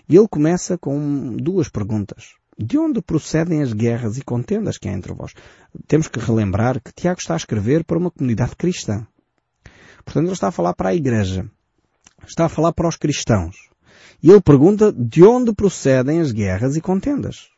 E 0.08 0.16
ele 0.16 0.28
começa 0.28 0.78
com 0.78 1.36
duas 1.36 1.68
perguntas. 1.68 2.34
De 2.56 2.78
onde 2.78 3.02
procedem 3.02 3.62
as 3.62 3.72
guerras 3.72 4.18
e 4.18 4.22
contendas 4.22 4.78
que 4.78 4.88
há 4.88 4.92
entre 4.92 5.12
vós? 5.12 5.32
Temos 5.86 6.08
que 6.08 6.18
relembrar 6.18 6.80
que 6.80 6.92
Tiago 6.92 7.20
está 7.20 7.34
a 7.34 7.36
escrever 7.36 7.84
para 7.84 7.98
uma 7.98 8.10
comunidade 8.10 8.56
cristã. 8.56 9.06
Portanto, 10.04 10.24
ele 10.24 10.32
está 10.32 10.48
a 10.48 10.52
falar 10.52 10.74
para 10.74 10.88
a 10.88 10.94
igreja. 10.94 11.48
Está 12.26 12.46
a 12.46 12.48
falar 12.48 12.72
para 12.72 12.88
os 12.88 12.96
cristãos. 12.96 13.67
E 14.22 14.30
ele 14.30 14.40
pergunta 14.40 14.92
de 14.92 15.22
onde 15.22 15.52
procedem 15.52 16.20
as 16.20 16.32
guerras 16.32 16.76
e 16.76 16.80
contendas. 16.80 17.48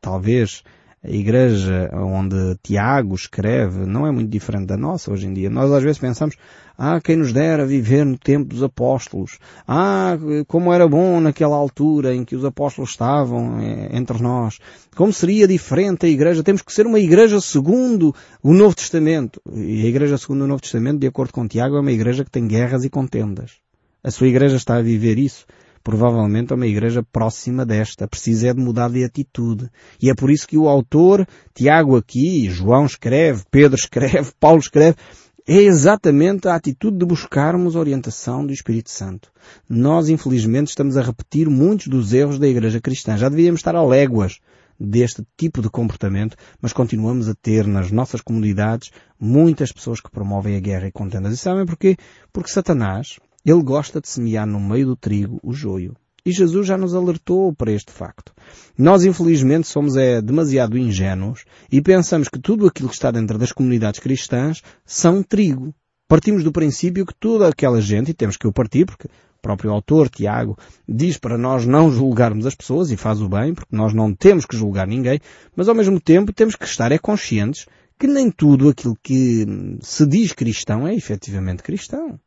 Talvez 0.00 0.62
a 1.06 1.10
igreja 1.10 1.88
onde 1.94 2.56
Tiago 2.62 3.14
escreve 3.14 3.86
não 3.86 4.06
é 4.06 4.10
muito 4.10 4.28
diferente 4.28 4.66
da 4.66 4.76
nossa 4.76 5.12
hoje 5.12 5.26
em 5.26 5.32
dia. 5.32 5.48
Nós 5.48 5.70
às 5.70 5.82
vezes 5.82 5.98
pensamos, 5.98 6.34
ah, 6.76 7.00
quem 7.00 7.16
nos 7.16 7.32
dera 7.32 7.64
viver 7.64 8.04
no 8.04 8.18
tempo 8.18 8.48
dos 8.48 8.62
apóstolos. 8.62 9.38
Ah, 9.68 10.18
como 10.48 10.72
era 10.72 10.88
bom 10.88 11.20
naquela 11.20 11.54
altura 11.54 12.12
em 12.12 12.24
que 12.24 12.34
os 12.34 12.44
apóstolos 12.44 12.90
estavam 12.90 13.60
eh, 13.60 13.90
entre 13.92 14.20
nós. 14.20 14.58
Como 14.96 15.12
seria 15.12 15.46
diferente 15.46 16.06
a 16.06 16.08
igreja? 16.08 16.42
Temos 16.42 16.62
que 16.62 16.72
ser 16.72 16.86
uma 16.86 16.98
igreja 16.98 17.40
segundo 17.40 18.12
o 18.42 18.52
Novo 18.52 18.74
Testamento. 18.74 19.40
E 19.54 19.84
a 19.84 19.88
igreja 19.88 20.18
segundo 20.18 20.42
o 20.42 20.46
Novo 20.48 20.62
Testamento, 20.62 20.98
de 20.98 21.06
acordo 21.06 21.32
com 21.32 21.46
Tiago, 21.46 21.76
é 21.76 21.80
uma 21.80 21.92
igreja 21.92 22.24
que 22.24 22.30
tem 22.30 22.48
guerras 22.48 22.84
e 22.84 22.90
contendas. 22.90 23.65
A 24.06 24.10
sua 24.12 24.28
igreja 24.28 24.54
está 24.54 24.76
a 24.76 24.82
viver 24.82 25.18
isso. 25.18 25.44
provavelmente 25.82 26.52
a 26.52 26.56
uma 26.56 26.66
igreja 26.66 27.02
próxima 27.02 27.66
desta. 27.66 28.06
Precisa 28.06 28.48
é 28.48 28.54
de 28.54 28.60
mudar 28.60 28.88
de 28.88 29.02
atitude. 29.02 29.68
E 30.00 30.08
é 30.08 30.14
por 30.14 30.30
isso 30.30 30.46
que 30.46 30.56
o 30.56 30.68
autor, 30.68 31.26
Tiago 31.52 31.96
aqui, 31.96 32.48
João 32.48 32.86
escreve, 32.86 33.42
Pedro 33.50 33.74
escreve, 33.78 34.30
Paulo 34.38 34.60
escreve, 34.60 34.96
é 35.44 35.56
exatamente 35.56 36.46
a 36.46 36.54
atitude 36.54 36.98
de 36.98 37.04
buscarmos 37.04 37.74
a 37.74 37.80
orientação 37.80 38.46
do 38.46 38.52
Espírito 38.52 38.90
Santo. 38.90 39.32
Nós, 39.68 40.08
infelizmente, 40.08 40.68
estamos 40.68 40.96
a 40.96 41.02
repetir 41.02 41.50
muitos 41.50 41.88
dos 41.88 42.12
erros 42.12 42.38
da 42.38 42.46
Igreja 42.46 42.80
Cristã. 42.80 43.16
Já 43.16 43.28
devíamos 43.28 43.58
estar 43.58 43.74
a 43.74 43.84
léguas 43.84 44.38
deste 44.78 45.26
tipo 45.36 45.60
de 45.60 45.68
comportamento, 45.68 46.36
mas 46.60 46.72
continuamos 46.72 47.28
a 47.28 47.34
ter 47.34 47.66
nas 47.66 47.90
nossas 47.90 48.20
comunidades 48.20 48.92
muitas 49.18 49.72
pessoas 49.72 50.00
que 50.00 50.10
promovem 50.10 50.56
a 50.56 50.60
guerra 50.60 50.86
e 50.86 50.92
contendas. 50.92 51.32
E 51.32 51.36
sabem 51.36 51.66
porquê? 51.66 51.96
Porque 52.32 52.50
Satanás, 52.50 53.18
ele 53.52 53.62
gosta 53.62 54.00
de 54.00 54.08
semear 54.08 54.46
no 54.46 54.60
meio 54.60 54.86
do 54.86 54.96
trigo 54.96 55.38
o 55.42 55.52
joio. 55.52 55.94
E 56.24 56.32
Jesus 56.32 56.66
já 56.66 56.76
nos 56.76 56.92
alertou 56.92 57.54
para 57.54 57.70
este 57.70 57.92
facto. 57.92 58.32
Nós, 58.76 59.04
infelizmente, 59.04 59.68
somos 59.68 59.96
é, 59.96 60.20
demasiado 60.20 60.76
ingênuos 60.76 61.44
e 61.70 61.80
pensamos 61.80 62.28
que 62.28 62.40
tudo 62.40 62.66
aquilo 62.66 62.88
que 62.88 62.96
está 62.96 63.12
dentro 63.12 63.38
das 63.38 63.52
comunidades 63.52 64.00
cristãs 64.00 64.60
são 64.84 65.22
trigo. 65.22 65.72
Partimos 66.08 66.42
do 66.42 66.50
princípio 66.50 67.06
que 67.06 67.14
toda 67.14 67.48
aquela 67.48 67.80
gente, 67.80 68.10
e 68.10 68.14
temos 68.14 68.36
que 68.36 68.48
o 68.48 68.52
partir, 68.52 68.84
porque 68.86 69.06
o 69.06 69.40
próprio 69.40 69.70
autor, 69.70 70.08
Tiago, 70.08 70.58
diz 70.88 71.16
para 71.16 71.38
nós 71.38 71.64
não 71.64 71.90
julgarmos 71.90 72.46
as 72.46 72.54
pessoas, 72.56 72.90
e 72.90 72.96
faz 72.96 73.20
o 73.20 73.28
bem, 73.28 73.54
porque 73.54 73.76
nós 73.76 73.94
não 73.94 74.12
temos 74.12 74.44
que 74.44 74.56
julgar 74.56 74.88
ninguém, 74.88 75.20
mas 75.54 75.68
ao 75.68 75.74
mesmo 75.74 76.00
tempo 76.00 76.32
temos 76.32 76.56
que 76.56 76.64
estar 76.64 76.90
é 76.90 76.98
conscientes 76.98 77.66
que 77.98 78.08
nem 78.08 78.30
tudo 78.30 78.68
aquilo 78.68 78.96
que 79.00 79.46
se 79.80 80.04
diz 80.06 80.32
cristão 80.32 80.86
é 80.86 80.94
efetivamente 80.94 81.62
cristão. 81.62 82.18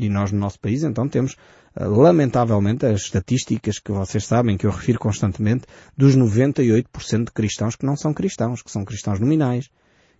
E 0.00 0.08
nós 0.08 0.30
no 0.30 0.38
nosso 0.38 0.60
país 0.60 0.84
então 0.84 1.08
temos 1.08 1.36
lamentavelmente, 1.76 2.86
as 2.86 3.02
estatísticas 3.02 3.78
que 3.78 3.92
vocês 3.92 4.24
sabem, 4.24 4.56
que 4.56 4.66
eu 4.66 4.70
refiro 4.70 4.98
constantemente, 4.98 5.64
dos 5.96 6.16
98% 6.16 7.24
de 7.24 7.32
cristãos 7.32 7.76
que 7.76 7.86
não 7.86 7.96
são 7.96 8.12
cristãos, 8.12 8.62
que 8.62 8.70
são 8.70 8.84
cristãos 8.84 9.20
nominais, 9.20 9.70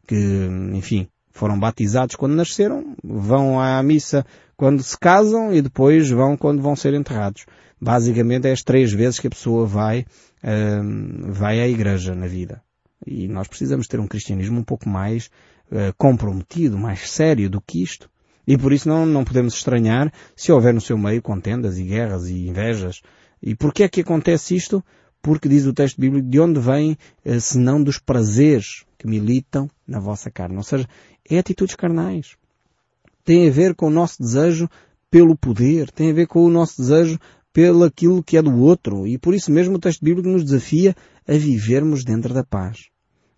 que, 0.07 0.49
enfim, 0.75 1.09
foram 1.31 1.59
batizados 1.59 2.17
quando 2.17 2.35
nasceram, 2.35 2.97
vão 3.03 3.61
à 3.61 3.83
missa 3.83 4.25
quando 4.57 4.83
se 4.83 4.99
casam 4.99 5.53
e 5.53 5.63
depois 5.63 6.11
vão 6.11 6.37
quando 6.37 6.63
vão 6.63 6.77
ser 6.77 6.95
enterrados. 6.95 7.47
Basicamente 7.81 8.49
é 8.49 8.53
as 8.53 8.63
três 8.63 8.93
vezes 8.93 9.21
que 9.21 9.29
a 9.29 9.31
pessoa 9.31 9.65
vai, 9.67 10.01
uh, 10.43 11.33
vai 11.33 11.61
à 11.61 11.69
igreja 11.69 12.15
na 12.15 12.27
vida. 12.27 12.61
E 13.07 13.29
nós 13.29 13.47
precisamos 13.47 13.87
ter 13.87 14.01
um 14.01 14.09
cristianismo 14.09 14.59
um 14.59 14.65
pouco 14.65 14.89
mais 14.89 15.31
uh, 15.71 15.95
comprometido, 15.97 16.77
mais 16.77 17.09
sério 17.09 17.49
do 17.49 17.61
que 17.61 17.83
isto. 17.83 18.11
E 18.49 18.57
por 18.57 18.73
isso 18.73 18.89
não, 18.89 19.05
não 19.05 19.25
podemos 19.25 19.53
estranhar 19.53 20.11
se 20.35 20.51
houver 20.51 20.73
no 20.73 20.81
seu 20.81 20.97
meio 20.97 21.21
contendas 21.21 21.77
e 21.77 21.85
guerras 21.85 22.31
e 22.31 22.49
invejas. 22.49 23.03
E 23.43 23.55
porquê 23.55 23.83
é 23.83 23.89
que 23.91 24.01
acontece 24.01 24.57
isto? 24.57 24.83
Porque 25.21 25.51
diz 25.51 25.67
o 25.67 25.75
texto 25.75 26.01
bíblico 26.01 26.27
de 26.27 26.41
onde 26.41 26.59
vem, 26.59 26.97
eh, 27.27 27.39
senão 27.41 27.83
dos 27.83 27.99
prazeres 27.99 28.87
que 28.97 29.07
militam 29.07 29.69
na 29.87 30.01
vossa 30.01 30.31
carne. 30.31 30.57
Ou 30.57 30.63
seja, 30.63 30.89
é 31.29 31.39
atitudes 31.39 31.77
carnais. 31.77 32.37
Tem 33.23 33.47
a 33.47 33.53
ver 33.53 33.75
com 33.75 33.89
o 33.89 33.91
nosso 33.91 34.23
desejo 34.23 34.67
pelo 35.11 35.37
poder, 35.37 35.91
tem 35.91 36.11
a 36.11 36.15
ver 36.15 36.27
com 36.27 36.43
o 36.43 36.51
nosso 36.51 36.81
desejo 36.81 37.19
pelo 37.53 37.85
aquilo 37.85 38.23
que 38.23 38.39
é 38.39 38.43
do 38.43 38.57
outro. 38.63 39.07
E 39.07 39.19
por 39.19 39.35
isso 39.35 39.53
mesmo 39.53 39.77
o 39.77 39.79
texto 39.79 40.03
bíblico 40.03 40.27
nos 40.27 40.43
desafia 40.43 40.97
a 41.29 41.35
vivermos 41.35 42.03
dentro 42.03 42.33
da 42.33 42.43
paz. 42.43 42.87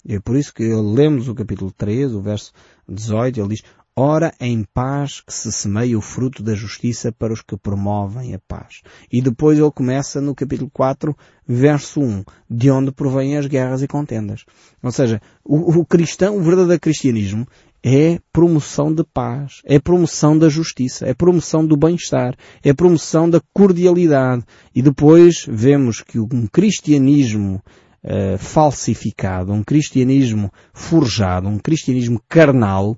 E 0.04 0.14
é 0.14 0.20
por 0.20 0.36
isso 0.36 0.54
que 0.54 0.64
lemos 0.64 1.28
o 1.28 1.34
capítulo 1.34 1.72
3, 1.72 2.14
o 2.14 2.22
verso 2.22 2.52
18, 2.88 3.40
ele 3.40 3.48
diz, 3.48 3.62
Ora, 4.02 4.32
em 4.40 4.64
paz 4.64 5.20
que 5.20 5.30
se 5.30 5.52
semeia 5.52 5.98
o 5.98 6.00
fruto 6.00 6.42
da 6.42 6.54
justiça 6.54 7.12
para 7.12 7.34
os 7.34 7.42
que 7.42 7.54
promovem 7.54 8.34
a 8.34 8.38
paz. 8.38 8.80
E 9.12 9.20
depois 9.20 9.58
ele 9.58 9.70
começa 9.70 10.22
no 10.22 10.34
capítulo 10.34 10.70
4, 10.72 11.14
verso 11.46 12.00
1, 12.00 12.24
de 12.48 12.70
onde 12.70 12.92
provém 12.92 13.36
as 13.36 13.44
guerras 13.46 13.82
e 13.82 13.86
contendas. 13.86 14.46
Ou 14.82 14.90
seja, 14.90 15.20
o, 15.44 15.80
o 15.80 15.84
cristão, 15.84 16.38
o 16.38 16.42
verdadeiro 16.42 16.80
cristianismo, 16.80 17.46
é 17.84 18.18
promoção 18.32 18.90
de 18.90 19.04
paz, 19.04 19.60
é 19.66 19.78
promoção 19.78 20.38
da 20.38 20.48
justiça, 20.48 21.06
é 21.06 21.12
promoção 21.12 21.66
do 21.66 21.76
bem-estar, 21.76 22.34
é 22.64 22.72
promoção 22.72 23.28
da 23.28 23.42
cordialidade. 23.52 24.44
E 24.74 24.80
depois 24.80 25.44
vemos 25.46 26.00
que 26.00 26.18
um 26.18 26.46
cristianismo 26.46 27.62
uh, 28.02 28.38
falsificado, 28.38 29.52
um 29.52 29.62
cristianismo 29.62 30.50
forjado, 30.72 31.48
um 31.48 31.58
cristianismo 31.58 32.18
carnal, 32.26 32.96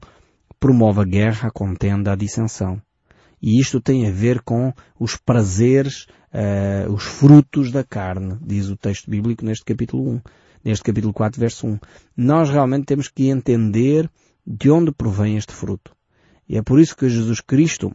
promove 0.63 1.01
a 1.01 1.05
guerra, 1.05 1.49
a 1.49 1.51
contenda, 1.51 2.13
a 2.13 2.15
dissensão. 2.15 2.81
E 3.43 3.59
isto 3.59 3.81
tem 3.81 4.07
a 4.07 4.13
ver 4.13 4.41
com 4.43 4.73
os 4.97 5.17
prazeres, 5.17 6.07
uh, 6.33 6.93
os 6.93 7.03
frutos 7.03 7.73
da 7.73 7.83
carne, 7.83 8.39
diz 8.41 8.69
o 8.69 8.77
texto 8.77 9.11
bíblico 9.11 9.45
neste 9.45 9.65
capítulo 9.65 10.09
1, 10.09 10.21
neste 10.65 10.85
capítulo 10.85 11.13
4, 11.13 11.41
verso 11.41 11.67
1. 11.67 11.81
Nós 12.17 12.49
realmente 12.49 12.85
temos 12.85 13.09
que 13.09 13.29
entender 13.29 14.09
de 14.47 14.71
onde 14.71 14.93
provém 14.93 15.37
este 15.37 15.53
fruto. 15.53 15.97
E 16.49 16.57
é 16.57 16.63
por 16.63 16.79
isso 16.79 16.97
que 16.97 17.09
Jesus 17.09 17.41
Cristo, 17.41 17.93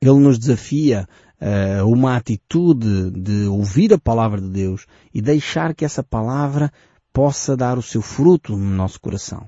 Ele 0.00 0.18
nos 0.18 0.38
desafia 0.38 1.06
a 1.38 1.84
uh, 1.84 1.92
uma 1.92 2.16
atitude 2.16 3.10
de 3.10 3.48
ouvir 3.48 3.92
a 3.92 3.98
palavra 3.98 4.40
de 4.40 4.48
Deus 4.48 4.86
e 5.12 5.20
deixar 5.20 5.74
que 5.74 5.84
essa 5.84 6.02
palavra 6.02 6.72
possa 7.12 7.54
dar 7.54 7.76
o 7.76 7.82
seu 7.82 8.00
fruto 8.00 8.56
no 8.56 8.74
nosso 8.74 8.98
coração. 8.98 9.46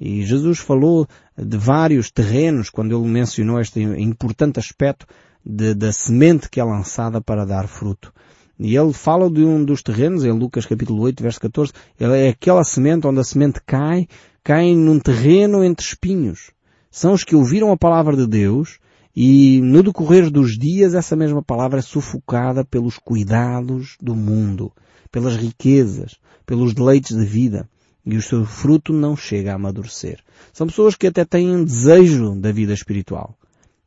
E 0.00 0.24
Jesus 0.24 0.58
falou 0.58 1.06
de 1.36 1.56
vários 1.56 2.10
terrenos 2.10 2.70
quando 2.70 2.96
ele 2.96 3.08
mencionou 3.08 3.60
este 3.60 3.80
importante 3.80 4.58
aspecto 4.58 5.06
de, 5.44 5.74
da 5.74 5.92
semente 5.92 6.48
que 6.48 6.60
é 6.60 6.64
lançada 6.64 7.20
para 7.20 7.44
dar 7.44 7.66
fruto. 7.68 8.12
E 8.58 8.76
ele 8.76 8.92
fala 8.92 9.30
de 9.30 9.44
um 9.44 9.64
dos 9.64 9.82
terrenos, 9.82 10.24
em 10.24 10.30
Lucas 10.30 10.66
capítulo 10.66 11.02
8, 11.02 11.22
verso 11.22 11.40
14, 11.40 11.72
ele 11.98 12.16
é 12.16 12.28
aquela 12.28 12.62
semente 12.62 13.06
onde 13.06 13.20
a 13.20 13.24
semente 13.24 13.60
cai, 13.66 14.06
cai 14.44 14.74
num 14.74 15.00
terreno 15.00 15.64
entre 15.64 15.84
espinhos. 15.84 16.50
São 16.90 17.12
os 17.12 17.24
que 17.24 17.34
ouviram 17.34 17.72
a 17.72 17.76
palavra 17.76 18.16
de 18.16 18.26
Deus 18.26 18.78
e 19.16 19.60
no 19.62 19.82
decorrer 19.82 20.30
dos 20.30 20.58
dias 20.58 20.94
essa 20.94 21.16
mesma 21.16 21.42
palavra 21.42 21.78
é 21.78 21.82
sufocada 21.82 22.64
pelos 22.64 22.98
cuidados 22.98 23.96
do 24.00 24.14
mundo, 24.14 24.72
pelas 25.10 25.36
riquezas, 25.36 26.16
pelos 26.46 26.74
deleites 26.74 27.16
de 27.16 27.24
vida 27.24 27.68
e 28.04 28.16
o 28.16 28.22
seu 28.22 28.44
fruto 28.44 28.92
não 28.92 29.16
chega 29.16 29.52
a 29.52 29.54
amadurecer. 29.54 30.20
São 30.52 30.66
pessoas 30.66 30.96
que 30.96 31.06
até 31.06 31.24
têm 31.24 31.64
desejo 31.64 32.34
da 32.34 32.52
vida 32.52 32.72
espiritual, 32.72 33.36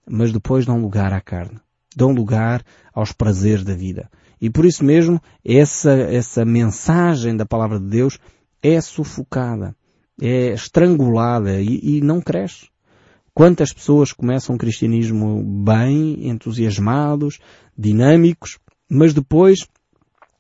mas 0.08 0.32
depois 0.32 0.66
dão 0.66 0.80
lugar 0.80 1.14
à 1.14 1.22
carne, 1.22 1.60
dão 1.96 2.12
lugar 2.12 2.64
aos 2.94 3.12
prazeres 3.12 3.64
da 3.64 3.76
vida. 3.76 4.10
E 4.40 4.50
por 4.50 4.66
isso 4.66 4.84
mesmo, 4.84 5.22
essa, 5.44 5.92
essa 5.92 6.46
mensagem 6.46 7.36
da 7.36 7.46
palavra 7.46 7.80
de 7.80 7.88
Deus 7.88 8.20
é 8.62 8.80
sufocada, 8.82 9.76
é 10.22 10.54
estrangulada 10.54 11.62
e, 11.62 11.98
e 11.98 12.02
não 12.02 12.22
cresce. 12.22 12.68
Quantas 13.34 13.74
pessoas 13.74 14.14
começam 14.14 14.56
o 14.56 14.58
cristianismo 14.58 15.44
bem, 15.44 16.30
entusiasmados, 16.30 17.40
dinâmicos, 17.78 18.58
mas 18.90 19.14
depois 19.14 19.68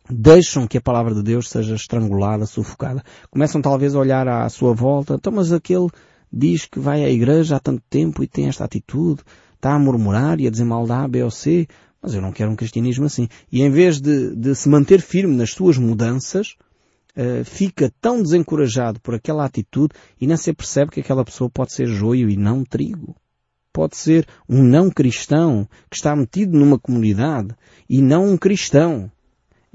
deixam 0.10 0.68
que 0.68 0.78
a 0.78 0.82
palavra 0.82 1.14
de 1.14 1.24
Deus 1.24 1.50
seja 1.50 1.76
estrangulada, 1.76 2.46
sufocada. 2.46 3.04
Começam 3.30 3.62
talvez 3.62 3.96
a 3.96 4.00
olhar 4.00 4.28
à 4.28 4.48
sua 4.50 4.74
volta, 4.74 5.16
então 5.16 5.34
mas 5.34 5.52
aquele 5.52 5.88
diz 6.32 6.66
que 6.66 6.80
vai 6.80 7.04
à 7.04 7.10
igreja 7.10 7.56
há 7.56 7.60
tanto 7.60 7.84
tempo 7.90 8.24
e 8.24 8.28
tem 8.28 8.48
esta 8.48 8.66
atitude, 8.66 9.22
está 9.56 9.74
a 9.74 9.80
murmurar 9.80 10.40
e 10.40 10.48
a 10.48 10.52
dizer 10.52 10.66
mal 10.66 10.86
da 10.86 11.04
A, 11.04 11.08
B 11.08 11.24
ou 11.24 11.32
C, 11.32 11.68
mas 12.02 12.14
eu 12.14 12.22
não 12.22 12.32
quero 12.32 12.52
um 12.52 12.56
cristianismo 12.56 13.06
assim. 13.06 13.28
E 13.52 13.62
em 13.62 13.70
vez 13.70 14.00
de, 14.00 14.36
de 14.36 14.54
se 14.54 14.70
manter 14.70 15.02
firme 15.02 15.36
nas 15.36 15.52
suas 15.52 15.78
mudanças, 15.78 16.56
uh, 17.18 17.44
fica 17.44 17.92
tão 18.00 18.22
desencorajado 18.22 19.00
por 19.00 19.16
aquela 19.16 19.46
atitude 19.46 19.94
e 20.22 20.28
nem 20.28 20.38
se 20.38 20.54
percebe 20.54 20.92
que 20.92 21.00
aquela 21.00 21.26
pessoa 21.26 21.50
pode 21.50 21.74
ser 21.74 21.88
joio 21.88 22.30
e 22.30 22.38
não 22.38 22.64
trigo. 22.64 23.16
Pode 23.74 23.98
ser 23.98 24.28
um 24.48 24.64
não 24.64 24.90
cristão 24.90 25.68
que 25.90 25.98
está 25.98 26.16
metido 26.16 26.58
numa 26.58 26.80
comunidade 26.80 27.56
e 27.90 28.02
não 28.02 28.28
um 28.30 28.38
cristão 28.38 29.12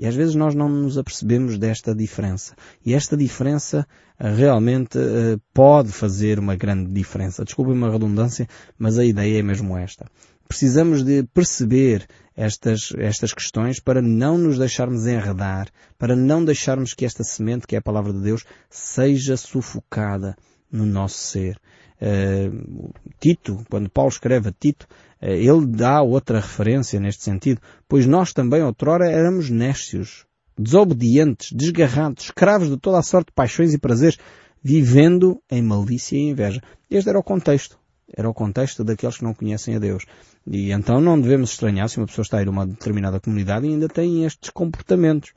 e 0.00 0.06
às 0.06 0.14
vezes 0.14 0.34
nós 0.34 0.54
não 0.54 0.66
nos 0.66 0.96
apercebemos 0.96 1.58
desta 1.58 1.94
diferença. 1.94 2.54
E 2.84 2.94
esta 2.94 3.14
diferença 3.14 3.86
uh, 4.18 4.34
realmente 4.34 4.96
uh, 4.96 5.38
pode 5.52 5.92
fazer 5.92 6.38
uma 6.38 6.56
grande 6.56 6.90
diferença. 6.90 7.44
Desculpem 7.44 7.74
uma 7.74 7.92
redundância, 7.92 8.48
mas 8.78 8.98
a 8.98 9.04
ideia 9.04 9.40
é 9.40 9.42
mesmo 9.42 9.76
esta. 9.76 10.06
Precisamos 10.48 11.04
de 11.04 11.24
perceber 11.34 12.06
estas, 12.34 12.94
estas 12.96 13.34
questões 13.34 13.78
para 13.78 14.00
não 14.00 14.38
nos 14.38 14.56
deixarmos 14.56 15.06
enredar, 15.06 15.68
para 15.98 16.16
não 16.16 16.42
deixarmos 16.42 16.94
que 16.94 17.04
esta 17.04 17.22
semente, 17.22 17.66
que 17.66 17.76
é 17.76 17.78
a 17.78 17.82
palavra 17.82 18.10
de 18.10 18.22
Deus, 18.22 18.46
seja 18.70 19.36
sufocada 19.36 20.34
no 20.72 20.86
nosso 20.86 21.18
ser. 21.18 21.60
Uh, 22.00 22.90
Tito, 23.20 23.62
quando 23.68 23.90
Paulo 23.90 24.08
escreve 24.08 24.48
a 24.48 24.52
Tito, 24.58 24.86
ele 25.20 25.66
dá 25.66 26.02
outra 26.02 26.40
referência 26.40 26.98
neste 26.98 27.24
sentido, 27.24 27.60
pois 27.88 28.06
nós 28.06 28.32
também 28.32 28.62
outrora 28.62 29.10
éramos 29.10 29.50
nécios, 29.50 30.24
desobedientes, 30.58 31.52
desgarrados, 31.52 32.24
escravos 32.24 32.68
de 32.68 32.76
toda 32.76 32.98
a 32.98 33.02
sorte 33.02 33.28
de 33.28 33.34
paixões 33.34 33.74
e 33.74 33.78
prazeres, 33.78 34.18
vivendo 34.62 35.40
em 35.50 35.62
malícia 35.62 36.16
e 36.16 36.30
inveja. 36.30 36.62
Este 36.90 37.08
era 37.08 37.18
o 37.18 37.22
contexto. 37.22 37.78
Era 38.12 38.28
o 38.28 38.34
contexto 38.34 38.82
daqueles 38.82 39.18
que 39.18 39.24
não 39.24 39.34
conhecem 39.34 39.76
a 39.76 39.78
Deus. 39.78 40.04
E 40.46 40.72
então 40.72 41.00
não 41.00 41.20
devemos 41.20 41.52
estranhar 41.52 41.88
se 41.88 41.98
uma 41.98 42.06
pessoa 42.06 42.22
está 42.22 42.38
a 42.38 42.42
ir 42.42 42.48
a 42.48 42.50
uma 42.50 42.66
determinada 42.66 43.20
comunidade 43.20 43.66
e 43.66 43.70
ainda 43.70 43.88
tem 43.88 44.24
estes 44.24 44.50
comportamentos. 44.50 45.32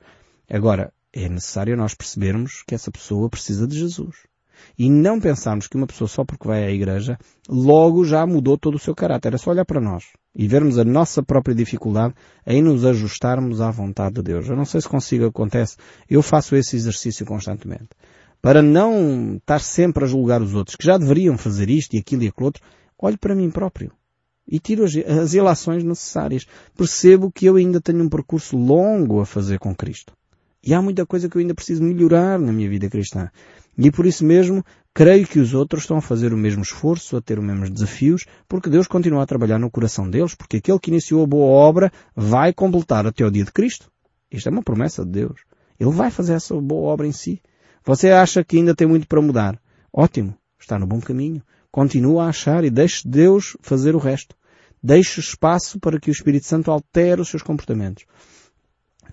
Agora, 0.49 0.91
é 1.11 1.29
necessário 1.29 1.77
nós 1.77 1.93
percebermos 1.93 2.63
que 2.65 2.73
essa 2.73 2.89
pessoa 2.89 3.29
precisa 3.29 3.67
de 3.67 3.77
Jesus. 3.77 4.15
E 4.77 4.89
não 4.89 5.19
pensarmos 5.19 5.67
que 5.67 5.77
uma 5.77 5.87
pessoa 5.87 6.07
só 6.07 6.23
porque 6.23 6.47
vai 6.47 6.63
à 6.63 6.71
igreja, 6.71 7.17
logo 7.47 8.05
já 8.05 8.25
mudou 8.25 8.57
todo 8.57 8.75
o 8.75 8.79
seu 8.79 8.95
caráter. 8.95 9.33
É 9.33 9.37
só 9.37 9.51
olhar 9.51 9.65
para 9.65 9.81
nós 9.81 10.05
e 10.35 10.47
vermos 10.47 10.77
a 10.77 10.83
nossa 10.83 11.21
própria 11.21 11.55
dificuldade 11.55 12.13
em 12.45 12.61
nos 12.61 12.85
ajustarmos 12.85 13.61
à 13.61 13.69
vontade 13.69 14.15
de 14.15 14.23
Deus. 14.23 14.47
Eu 14.49 14.55
não 14.55 14.65
sei 14.65 14.81
se 14.81 14.89
consigo, 14.89 15.25
acontece. 15.25 15.77
Eu 16.09 16.21
faço 16.21 16.55
esse 16.55 16.75
exercício 16.75 17.25
constantemente. 17.25 17.89
Para 18.41 18.61
não 18.61 19.37
estar 19.37 19.59
sempre 19.59 20.03
a 20.03 20.07
julgar 20.07 20.41
os 20.41 20.53
outros, 20.53 20.75
que 20.75 20.85
já 20.85 20.97
deveriam 20.97 21.37
fazer 21.37 21.69
isto 21.69 21.95
e 21.95 21.99
aquilo 21.99 22.23
e 22.23 22.27
aquilo 22.27 22.47
outro, 22.47 22.63
olho 22.97 23.17
para 23.17 23.35
mim 23.35 23.49
próprio. 23.49 23.91
E 24.45 24.59
tiro 24.59 24.83
as, 24.83 24.95
as 24.95 25.33
ilações 25.33 25.83
necessárias. 25.83 26.45
Percebo 26.75 27.31
que 27.31 27.45
eu 27.45 27.55
ainda 27.55 27.79
tenho 27.79 28.03
um 28.03 28.09
percurso 28.09 28.57
longo 28.57 29.21
a 29.21 29.25
fazer 29.25 29.59
com 29.59 29.73
Cristo. 29.73 30.13
E 30.63 30.73
há 30.73 30.81
muita 30.81 31.05
coisa 31.05 31.27
que 31.27 31.35
eu 31.35 31.41
ainda 31.41 31.53
preciso 31.53 31.83
melhorar 31.83 32.39
na 32.39 32.53
minha 32.53 32.69
vida 32.69 32.89
cristã. 32.89 33.29
E 33.77 33.91
por 33.91 34.05
isso 34.05 34.23
mesmo, 34.23 34.63
creio 34.93 35.27
que 35.27 35.39
os 35.39 35.53
outros 35.53 35.83
estão 35.83 35.97
a 35.97 36.01
fazer 36.01 36.33
o 36.33 36.37
mesmo 36.37 36.61
esforço, 36.61 37.17
a 37.17 37.21
ter 37.21 37.37
os 37.37 37.45
mesmos 37.45 37.69
desafios, 37.69 38.25
porque 38.47 38.69
Deus 38.69 38.87
continua 38.87 39.23
a 39.23 39.25
trabalhar 39.25 39.59
no 39.59 39.69
coração 39.69 40.09
deles, 40.09 40.35
porque 40.35 40.57
aquele 40.57 40.79
que 40.79 40.89
iniciou 40.89 41.23
a 41.23 41.27
boa 41.27 41.47
obra 41.47 41.91
vai 42.15 42.53
completar 42.53 43.05
até 43.05 43.25
o 43.25 43.31
dia 43.31 43.43
de 43.43 43.51
Cristo. 43.51 43.91
Isto 44.31 44.47
é 44.47 44.51
uma 44.51 44.63
promessa 44.63 45.03
de 45.03 45.11
Deus. 45.11 45.41
Ele 45.79 45.91
vai 45.91 46.09
fazer 46.09 46.33
essa 46.33 46.55
boa 46.55 46.93
obra 46.93 47.07
em 47.07 47.11
si. 47.11 47.41
Você 47.83 48.11
acha 48.11 48.43
que 48.43 48.57
ainda 48.57 48.73
tem 48.73 48.87
muito 48.87 49.07
para 49.07 49.21
mudar? 49.21 49.59
Ótimo. 49.91 50.35
Está 50.59 50.79
no 50.79 50.87
bom 50.87 51.01
caminho. 51.01 51.41
Continua 51.69 52.25
a 52.25 52.29
achar 52.29 52.63
e 52.63 52.69
deixe 52.69 53.05
Deus 53.05 53.57
fazer 53.61 53.95
o 53.95 53.99
resto. 53.99 54.35
Deixe 54.81 55.19
espaço 55.19 55.79
para 55.79 55.99
que 55.99 56.09
o 56.09 56.11
Espírito 56.11 56.45
Santo 56.45 56.71
altere 56.71 57.19
os 57.19 57.29
seus 57.29 57.41
comportamentos. 57.41 58.05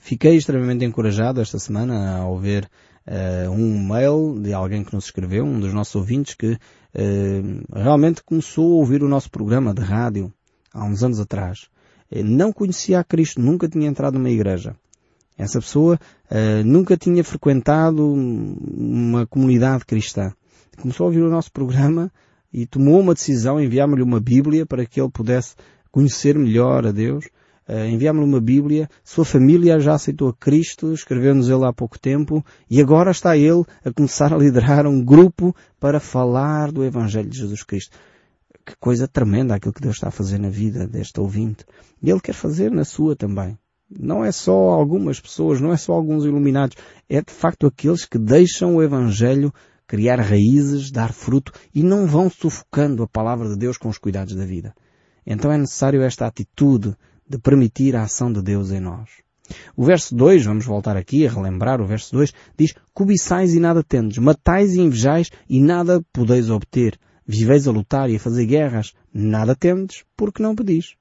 Fiquei 0.02 0.34
extremamente 0.34 0.82
encorajado 0.82 1.42
esta 1.42 1.58
semana 1.58 2.16
ao 2.16 2.38
ver 2.38 2.68
uh, 3.06 3.50
um 3.50 3.86
mail 3.86 4.40
de 4.40 4.52
alguém 4.52 4.82
que 4.82 4.94
nos 4.94 5.04
escreveu, 5.04 5.44
um 5.44 5.60
dos 5.60 5.74
nossos 5.74 5.94
ouvintes, 5.94 6.34
que 6.34 6.52
uh, 6.52 7.78
realmente 7.78 8.22
começou 8.24 8.72
a 8.72 8.76
ouvir 8.76 9.02
o 9.02 9.08
nosso 9.08 9.30
programa 9.30 9.74
de 9.74 9.82
rádio 9.82 10.32
há 10.72 10.84
uns 10.86 11.04
anos 11.04 11.20
atrás. 11.20 11.68
Uh, 12.10 12.24
não 12.24 12.50
conhecia 12.50 12.98
a 12.98 13.04
Cristo, 13.04 13.42
nunca 13.42 13.68
tinha 13.68 13.86
entrado 13.86 14.14
numa 14.14 14.30
igreja. 14.30 14.74
Essa 15.36 15.58
pessoa 15.58 15.98
nunca 16.66 16.98
tinha 16.98 17.24
frequentado 17.24 18.06
uma 18.12 19.26
comunidade 19.26 19.86
cristã. 19.86 20.34
Começou 20.78 21.04
a 21.04 21.06
ouvir 21.06 21.22
o 21.22 21.30
nosso 21.30 21.50
programa 21.50 22.12
e 22.52 22.66
tomou 22.66 23.00
uma 23.00 23.14
decisão, 23.14 23.58
enviar-me-lhe 23.58 24.02
uma 24.02 24.20
Bíblia 24.20 24.66
para 24.66 24.84
que 24.84 25.00
ele 25.00 25.08
pudesse 25.08 25.54
conhecer 25.90 26.38
melhor 26.38 26.86
a 26.86 26.92
Deus 26.92 27.24
uh, 27.24 27.30
enviámos-lhe 27.88 28.28
uma 28.28 28.40
Bíblia, 28.40 28.88
sua 29.04 29.24
família 29.24 29.78
já 29.78 29.94
aceitou 29.94 30.28
a 30.28 30.34
Cristo, 30.34 30.92
escreveu-nos 30.92 31.48
ele 31.48 31.64
há 31.64 31.72
pouco 31.72 31.98
tempo, 31.98 32.44
e 32.68 32.80
agora 32.80 33.10
está 33.10 33.36
ele 33.36 33.64
a 33.84 33.92
começar 33.92 34.32
a 34.32 34.36
liderar 34.36 34.86
um 34.86 35.04
grupo 35.04 35.54
para 35.78 36.00
falar 36.00 36.72
do 36.72 36.84
Evangelho 36.84 37.28
de 37.28 37.38
Jesus 37.38 37.62
Cristo. 37.62 37.96
Que 38.66 38.74
coisa 38.78 39.08
tremenda 39.08 39.54
aquilo 39.54 39.72
que 39.72 39.80
Deus 39.80 39.96
está 39.96 40.08
a 40.08 40.12
fazer 40.12 40.38
na 40.38 40.50
vida 40.50 40.86
deste 40.86 41.20
ouvinte. 41.20 41.64
E 42.02 42.10
Ele 42.10 42.20
quer 42.20 42.34
fazer 42.34 42.70
na 42.70 42.84
sua 42.84 43.16
também. 43.16 43.58
Não 43.90 44.24
é 44.24 44.30
só 44.30 44.52
algumas 44.52 45.18
pessoas, 45.18 45.60
não 45.60 45.72
é 45.72 45.76
só 45.76 45.92
alguns 45.92 46.24
iluminados, 46.24 46.76
é 47.08 47.20
de 47.20 47.32
facto 47.32 47.66
aqueles 47.66 48.04
que 48.04 48.18
deixam 48.18 48.76
o 48.76 48.82
Evangelho 48.82 49.52
criar 49.90 50.20
raízes, 50.20 50.92
dar 50.92 51.12
fruto 51.12 51.50
e 51.74 51.82
não 51.82 52.06
vão 52.06 52.30
sufocando 52.30 53.02
a 53.02 53.08
palavra 53.08 53.48
de 53.48 53.56
Deus 53.56 53.76
com 53.76 53.88
os 53.88 53.98
cuidados 53.98 54.36
da 54.36 54.44
vida. 54.44 54.72
Então 55.26 55.50
é 55.50 55.58
necessário 55.58 56.00
esta 56.02 56.26
atitude 56.26 56.96
de 57.30 57.38
permitir 57.38 57.94
a 57.94 58.02
ação 58.02 58.32
de 58.32 58.42
Deus 58.42 58.72
em 58.72 58.80
nós. 58.80 59.08
O 59.76 59.84
verso 59.84 60.14
2, 60.16 60.44
vamos 60.44 60.66
voltar 60.66 60.96
aqui 60.96 61.24
a 61.24 61.30
relembrar 61.30 61.80
o 61.80 61.86
verso 61.86 62.12
2, 62.16 62.32
diz, 62.58 62.74
cobiçais 62.92 63.54
e 63.54 63.60
nada 63.60 63.84
tendes, 63.84 64.18
matais 64.18 64.74
e 64.74 64.80
invejais 64.80 65.30
e 65.48 65.60
nada 65.60 66.04
podeis 66.12 66.50
obter. 66.50 66.98
Viveis 67.24 67.68
a 67.68 67.70
lutar 67.70 68.10
e 68.10 68.16
a 68.16 68.20
fazer 68.20 68.46
guerras, 68.46 68.92
nada 69.14 69.54
tendes, 69.54 70.04
porque 70.16 70.42
não 70.42 70.56
pedis. 70.56 70.96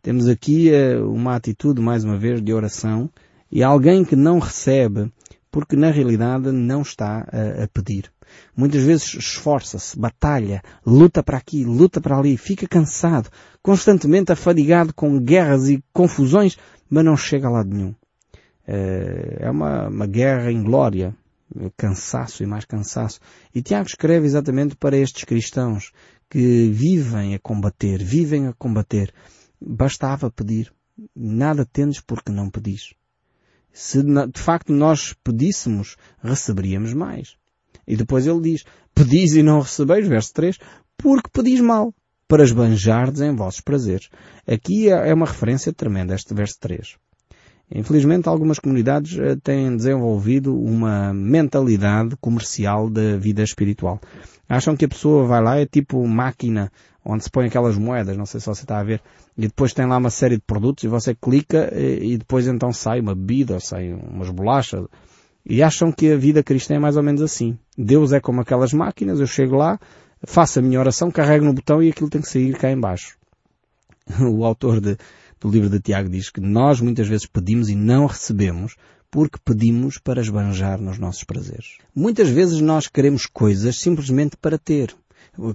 Temos 0.00 0.28
aqui 0.28 0.70
uh, 0.70 1.10
uma 1.10 1.34
atitude, 1.34 1.82
mais 1.82 2.04
uma 2.04 2.16
vez, 2.16 2.40
de 2.40 2.52
oração 2.52 3.10
e 3.50 3.64
alguém 3.64 4.04
que 4.04 4.14
não 4.14 4.38
recebe 4.38 5.10
porque 5.50 5.74
na 5.74 5.90
realidade 5.90 6.52
não 6.52 6.82
está 6.82 7.26
a, 7.32 7.64
a 7.64 7.68
pedir. 7.68 8.12
Muitas 8.56 8.82
vezes 8.82 9.14
esforça-se, 9.14 9.98
batalha, 9.98 10.62
luta 10.84 11.22
para 11.22 11.38
aqui, 11.38 11.64
luta 11.64 12.00
para 12.00 12.18
ali, 12.18 12.36
fica 12.36 12.66
cansado, 12.66 13.30
constantemente 13.62 14.32
afadigado 14.32 14.94
com 14.94 15.18
guerras 15.18 15.68
e 15.68 15.82
confusões, 15.92 16.56
mas 16.88 17.04
não 17.04 17.16
chega 17.16 17.46
a 17.46 17.50
lado 17.50 17.74
nenhum. 17.74 17.94
Eh, 18.66 19.38
é 19.40 19.50
uma, 19.50 19.88
uma 19.88 20.06
guerra 20.06 20.50
em 20.50 20.62
glória, 20.62 21.14
cansaço 21.76 22.42
e 22.42 22.46
mais 22.46 22.64
cansaço. 22.64 23.20
E 23.54 23.62
Tiago 23.62 23.86
escreve 23.86 24.26
exatamente 24.26 24.76
para 24.76 24.96
estes 24.96 25.24
cristãos 25.24 25.92
que 26.28 26.70
vivem 26.70 27.34
a 27.34 27.38
combater, 27.38 28.02
vivem 28.02 28.48
a 28.48 28.52
combater. 28.52 29.12
Bastava 29.60 30.30
pedir. 30.30 30.72
Nada 31.14 31.64
tendes 31.64 32.00
porque 32.00 32.32
não 32.32 32.50
pedis. 32.50 32.94
Se 33.72 34.02
de 34.02 34.40
facto 34.40 34.72
nós 34.72 35.14
pedíssemos, 35.22 35.96
receberíamos 36.22 36.94
mais. 36.94 37.36
E 37.86 37.96
depois 37.96 38.26
ele 38.26 38.40
diz, 38.40 38.64
pedis 38.94 39.34
e 39.34 39.42
não 39.42 39.60
recebeis, 39.60 40.06
verso 40.06 40.32
3, 40.34 40.58
porque 40.96 41.30
pedis 41.32 41.60
mal, 41.60 41.94
para 42.28 42.42
esbanjardes 42.42 43.20
em 43.20 43.34
vossos 43.34 43.60
prazeres. 43.60 44.08
Aqui 44.46 44.88
é, 44.88 45.10
é 45.10 45.14
uma 45.14 45.26
referência 45.26 45.72
tremenda, 45.72 46.14
este 46.14 46.34
verso 46.34 46.56
3. 46.60 46.96
Infelizmente, 47.70 48.28
algumas 48.28 48.58
comunidades 48.58 49.18
eh, 49.18 49.36
têm 49.42 49.76
desenvolvido 49.76 50.56
uma 50.56 51.12
mentalidade 51.12 52.16
comercial 52.20 52.88
da 52.88 53.16
vida 53.16 53.42
espiritual. 53.42 54.00
Acham 54.48 54.76
que 54.76 54.84
a 54.84 54.88
pessoa 54.88 55.26
vai 55.26 55.42
lá, 55.42 55.58
é 55.58 55.66
tipo 55.66 56.06
máquina 56.06 56.70
onde 57.04 57.24
se 57.24 57.30
põe 57.30 57.46
aquelas 57.46 57.76
moedas, 57.76 58.16
não 58.16 58.26
sei 58.26 58.40
se 58.40 58.46
você 58.46 58.62
está 58.62 58.78
a 58.78 58.84
ver, 58.84 59.00
e 59.36 59.42
depois 59.42 59.72
tem 59.72 59.86
lá 59.86 59.96
uma 59.96 60.10
série 60.10 60.36
de 60.36 60.42
produtos 60.42 60.84
e 60.84 60.88
você 60.88 61.14
clica 61.14 61.68
eh, 61.72 61.98
e 62.02 62.18
depois 62.18 62.46
então 62.46 62.72
sai 62.72 63.00
uma 63.00 63.14
bebida, 63.14 63.58
sai 63.60 63.92
umas 63.92 64.30
bolachas, 64.30 64.86
e 65.48 65.62
acham 65.62 65.92
que 65.92 66.10
a 66.10 66.16
vida 66.16 66.42
cristã 66.42 66.74
é 66.74 66.78
mais 66.78 66.96
ou 66.96 67.02
menos 67.02 67.22
assim. 67.22 67.56
Deus 67.78 68.12
é 68.12 68.18
como 68.18 68.40
aquelas 68.40 68.72
máquinas, 68.72 69.20
eu 69.20 69.26
chego 69.26 69.54
lá, 69.54 69.78
faço 70.24 70.58
a 70.58 70.62
minha 70.62 70.80
oração, 70.80 71.10
carrego 71.10 71.44
no 71.44 71.52
botão 71.52 71.80
e 71.80 71.88
aquilo 71.88 72.10
tem 72.10 72.20
que 72.20 72.28
sair 72.28 72.56
cá 72.58 72.70
embaixo. 72.70 73.16
O 74.20 74.44
autor 74.44 74.80
de, 74.80 74.96
do 75.40 75.48
livro 75.48 75.70
de 75.70 75.80
Tiago 75.80 76.08
diz 76.08 76.30
que 76.30 76.40
nós 76.40 76.80
muitas 76.80 77.06
vezes 77.06 77.26
pedimos 77.26 77.68
e 77.68 77.74
não 77.74 78.06
recebemos 78.06 78.76
porque 79.10 79.38
pedimos 79.44 79.98
para 79.98 80.20
esbanjar 80.20 80.80
nos 80.80 80.98
nossos 80.98 81.24
prazeres. 81.24 81.78
Muitas 81.94 82.28
vezes 82.28 82.60
nós 82.60 82.88
queremos 82.88 83.26
coisas 83.26 83.78
simplesmente 83.78 84.36
para 84.36 84.58
ter. 84.58 84.94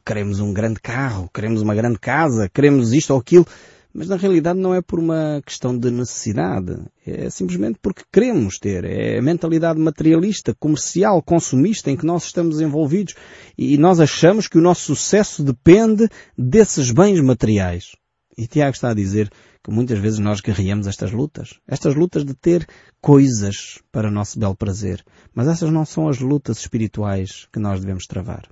Queremos 0.06 0.40
um 0.40 0.54
grande 0.54 0.80
carro, 0.80 1.30
queremos 1.34 1.62
uma 1.62 1.76
grande 1.76 2.00
casa, 2.00 2.50
queremos 2.50 2.94
isto 2.94 3.12
ou 3.12 3.20
aquilo, 3.20 3.46
mas 3.94 4.08
na 4.08 4.16
realidade 4.16 4.60
não 4.60 4.74
é 4.74 4.82
por 4.82 5.00
uma 5.00 5.42
questão 5.46 5.78
de 5.78 5.92
necessidade. 5.92 6.78
É 7.06 7.30
simplesmente 7.30 7.78
porque 7.82 8.04
queremos 8.12 8.58
ter. 8.58 8.84
É 8.86 9.20
a 9.20 9.22
mentalidade 9.22 9.80
materialista, 9.80 10.56
comercial, 10.56 11.22
consumista 11.22 11.92
em 11.92 11.98
que 11.98 12.06
nós 12.06 12.24
estamos 12.26 12.62
envolvidos. 12.62 13.16
E 13.58 13.78
nós 13.78 14.00
achamos 14.00 14.48
que 14.48 14.58
o 14.58 14.62
nosso 14.62 14.96
sucesso 14.96 15.44
depende 15.44 16.08
desses 16.38 16.92
bens 16.92 17.20
materiais. 17.20 17.92
E 18.38 18.48
Tiago 18.48 18.74
está 18.74 18.92
a 18.92 18.96
dizer 18.96 19.30
que 19.64 19.72
muitas 19.72 20.00
vezes 20.00 20.20
nós 20.20 20.42
guerreamos 20.42 20.88
estas 20.88 21.12
lutas. 21.12 21.60
Estas 21.68 21.96
lutas 21.96 22.24
de 22.24 22.34
ter 22.34 22.68
coisas 23.02 23.80
para 23.92 24.10
nosso 24.10 24.40
belo 24.40 24.56
prazer. 24.56 25.04
Mas 25.36 25.48
essas 25.48 25.70
não 25.70 25.86
são 25.86 26.08
as 26.08 26.20
lutas 26.20 26.60
espirituais 26.60 27.48
que 27.52 27.60
nós 27.60 27.82
devemos 27.82 28.06
travar. 28.06 28.48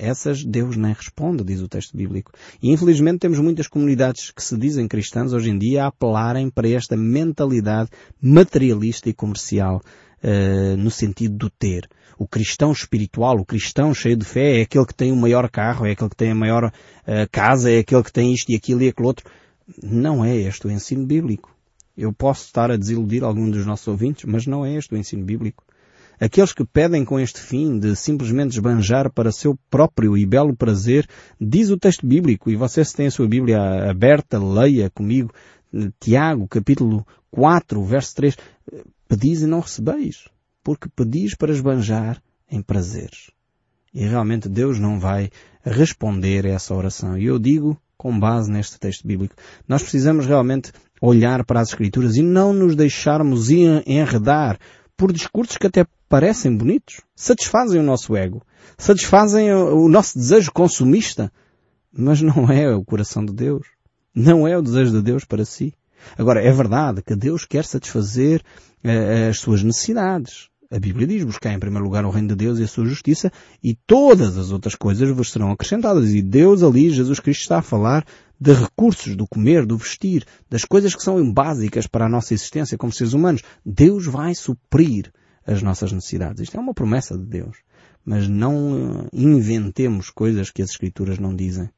Essas 0.00 0.44
Deus 0.44 0.76
nem 0.76 0.92
responde, 0.92 1.42
diz 1.42 1.60
o 1.60 1.66
texto 1.66 1.96
bíblico. 1.96 2.30
E 2.62 2.70
infelizmente 2.70 3.18
temos 3.18 3.40
muitas 3.40 3.66
comunidades 3.66 4.30
que 4.30 4.42
se 4.42 4.56
dizem 4.56 4.86
cristãs 4.86 5.32
hoje 5.32 5.50
em 5.50 5.58
dia 5.58 5.82
a 5.84 5.86
apelarem 5.88 6.48
para 6.48 6.68
esta 6.68 6.96
mentalidade 6.96 7.90
materialista 8.22 9.08
e 9.10 9.12
comercial 9.12 9.82
uh, 10.22 10.76
no 10.76 10.88
sentido 10.88 11.36
do 11.36 11.50
ter. 11.50 11.88
O 12.16 12.28
cristão 12.28 12.70
espiritual, 12.70 13.38
o 13.38 13.44
cristão 13.44 13.92
cheio 13.92 14.16
de 14.16 14.24
fé 14.24 14.60
é 14.60 14.62
aquele 14.62 14.86
que 14.86 14.94
tem 14.94 15.10
o 15.10 15.16
maior 15.16 15.50
carro, 15.50 15.84
é 15.84 15.90
aquele 15.90 16.10
que 16.10 16.16
tem 16.16 16.30
a 16.30 16.34
maior 16.34 16.66
uh, 16.66 16.72
casa, 17.32 17.68
é 17.68 17.80
aquele 17.80 18.04
que 18.04 18.12
tem 18.12 18.32
isto 18.32 18.52
e 18.52 18.54
aquilo 18.54 18.82
e 18.82 18.88
aquele 18.88 19.08
outro. 19.08 19.28
Não 19.82 20.24
é 20.24 20.36
este 20.36 20.68
o 20.68 20.70
ensino 20.70 21.04
bíblico. 21.04 21.52
Eu 21.96 22.12
posso 22.12 22.44
estar 22.44 22.70
a 22.70 22.76
desiludir 22.76 23.24
algum 23.24 23.50
dos 23.50 23.66
nossos 23.66 23.88
ouvintes, 23.88 24.24
mas 24.26 24.46
não 24.46 24.64
é 24.64 24.76
este 24.76 24.94
o 24.94 24.96
ensino 24.96 25.24
bíblico. 25.24 25.64
Aqueles 26.20 26.52
que 26.52 26.64
pedem 26.64 27.04
com 27.04 27.18
este 27.18 27.40
fim 27.40 27.78
de 27.78 27.94
simplesmente 27.94 28.52
esbanjar 28.52 29.10
para 29.12 29.30
seu 29.30 29.58
próprio 29.70 30.16
e 30.16 30.26
belo 30.26 30.56
prazer, 30.56 31.06
diz 31.40 31.70
o 31.70 31.78
texto 31.78 32.06
bíblico, 32.06 32.50
e 32.50 32.56
você 32.56 32.84
se 32.84 32.94
tem 32.94 33.06
a 33.06 33.10
sua 33.10 33.28
Bíblia 33.28 33.90
aberta, 33.90 34.38
leia 34.38 34.90
comigo, 34.90 35.32
Tiago, 36.00 36.48
capítulo 36.48 37.06
4, 37.30 37.82
verso 37.84 38.14
3, 38.16 38.36
pedis 39.06 39.42
e 39.42 39.46
não 39.46 39.60
recebeis, 39.60 40.28
porque 40.62 40.88
pedis 40.88 41.34
para 41.34 41.52
esbanjar 41.52 42.20
em 42.50 42.62
prazeres. 42.62 43.30
E 43.92 44.04
realmente 44.04 44.48
Deus 44.48 44.78
não 44.78 44.98
vai 44.98 45.30
responder 45.62 46.46
a 46.46 46.50
essa 46.50 46.74
oração. 46.74 47.16
E 47.16 47.26
eu 47.26 47.38
digo, 47.38 47.80
com 47.96 48.18
base 48.18 48.50
neste 48.50 48.78
texto 48.78 49.06
bíblico, 49.06 49.34
nós 49.66 49.82
precisamos 49.82 50.26
realmente 50.26 50.72
olhar 51.00 51.44
para 51.44 51.60
as 51.60 51.68
Escrituras 51.68 52.16
e 52.16 52.22
não 52.22 52.52
nos 52.52 52.74
deixarmos 52.74 53.50
enredar 53.50 54.58
por 54.98 55.12
discursos 55.12 55.56
que 55.56 55.68
até 55.68 55.86
parecem 56.08 56.54
bonitos, 56.54 57.00
satisfazem 57.14 57.80
o 57.80 57.84
nosso 57.84 58.16
ego, 58.16 58.42
satisfazem 58.76 59.54
o 59.54 59.88
nosso 59.88 60.18
desejo 60.18 60.50
consumista, 60.50 61.32
mas 61.92 62.20
não 62.20 62.50
é 62.50 62.74
o 62.74 62.84
coração 62.84 63.24
de 63.24 63.32
Deus. 63.32 63.64
Não 64.12 64.46
é 64.46 64.58
o 64.58 64.62
desejo 64.62 64.90
de 64.90 65.00
Deus 65.00 65.24
para 65.24 65.44
si. 65.44 65.72
Agora, 66.18 66.42
é 66.42 66.50
verdade 66.50 67.02
que 67.02 67.14
Deus 67.14 67.44
quer 67.44 67.64
satisfazer 67.64 68.42
uh, 68.84 69.30
as 69.30 69.38
suas 69.38 69.62
necessidades. 69.62 70.48
A 70.70 70.78
Bíblia 70.80 71.06
diz, 71.06 71.22
buscar 71.22 71.52
em 71.52 71.60
primeiro 71.60 71.84
lugar 71.84 72.04
o 72.04 72.10
reino 72.10 72.28
de 72.28 72.34
Deus 72.34 72.58
e 72.58 72.64
a 72.64 72.68
sua 72.68 72.84
justiça 72.84 73.32
e 73.62 73.74
todas 73.86 74.36
as 74.36 74.50
outras 74.50 74.74
coisas 74.74 75.08
vos 75.10 75.30
serão 75.30 75.52
acrescentadas. 75.52 76.12
E 76.12 76.20
Deus 76.20 76.62
ali, 76.62 76.90
Jesus 76.90 77.20
Cristo 77.20 77.42
está 77.42 77.58
a 77.58 77.62
falar 77.62 78.04
de 78.40 78.52
recursos, 78.52 79.16
do 79.16 79.26
comer, 79.26 79.66
do 79.66 79.76
vestir, 79.76 80.24
das 80.48 80.64
coisas 80.64 80.94
que 80.94 81.02
são 81.02 81.32
básicas 81.32 81.86
para 81.86 82.06
a 82.06 82.08
nossa 82.08 82.34
existência 82.34 82.78
como 82.78 82.92
seres 82.92 83.12
humanos. 83.12 83.42
Deus 83.64 84.06
vai 84.06 84.34
suprir 84.34 85.12
as 85.46 85.62
nossas 85.62 85.92
necessidades. 85.92 86.42
Isto 86.42 86.56
é 86.56 86.60
uma 86.60 86.74
promessa 86.74 87.16
de 87.16 87.24
Deus. 87.24 87.56
Mas 88.04 88.28
não 88.28 89.06
eh, 89.06 89.08
inventemos 89.12 90.10
coisas 90.10 90.50
que 90.50 90.62
as 90.62 90.70
Escrituras 90.70 91.18
não 91.18 91.34
dizem. 91.34 91.68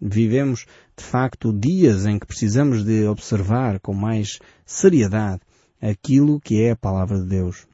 Vivemos, 0.00 0.64
de 0.96 1.04
facto, 1.04 1.52
dias 1.52 2.06
em 2.06 2.18
que 2.18 2.26
precisamos 2.26 2.84
de 2.84 3.06
observar 3.06 3.80
com 3.80 3.92
mais 3.92 4.38
seriedade 4.64 5.40
aquilo 5.82 6.40
que 6.40 6.62
é 6.62 6.70
a 6.70 6.76
palavra 6.76 7.20
de 7.20 7.26
Deus. 7.26 7.66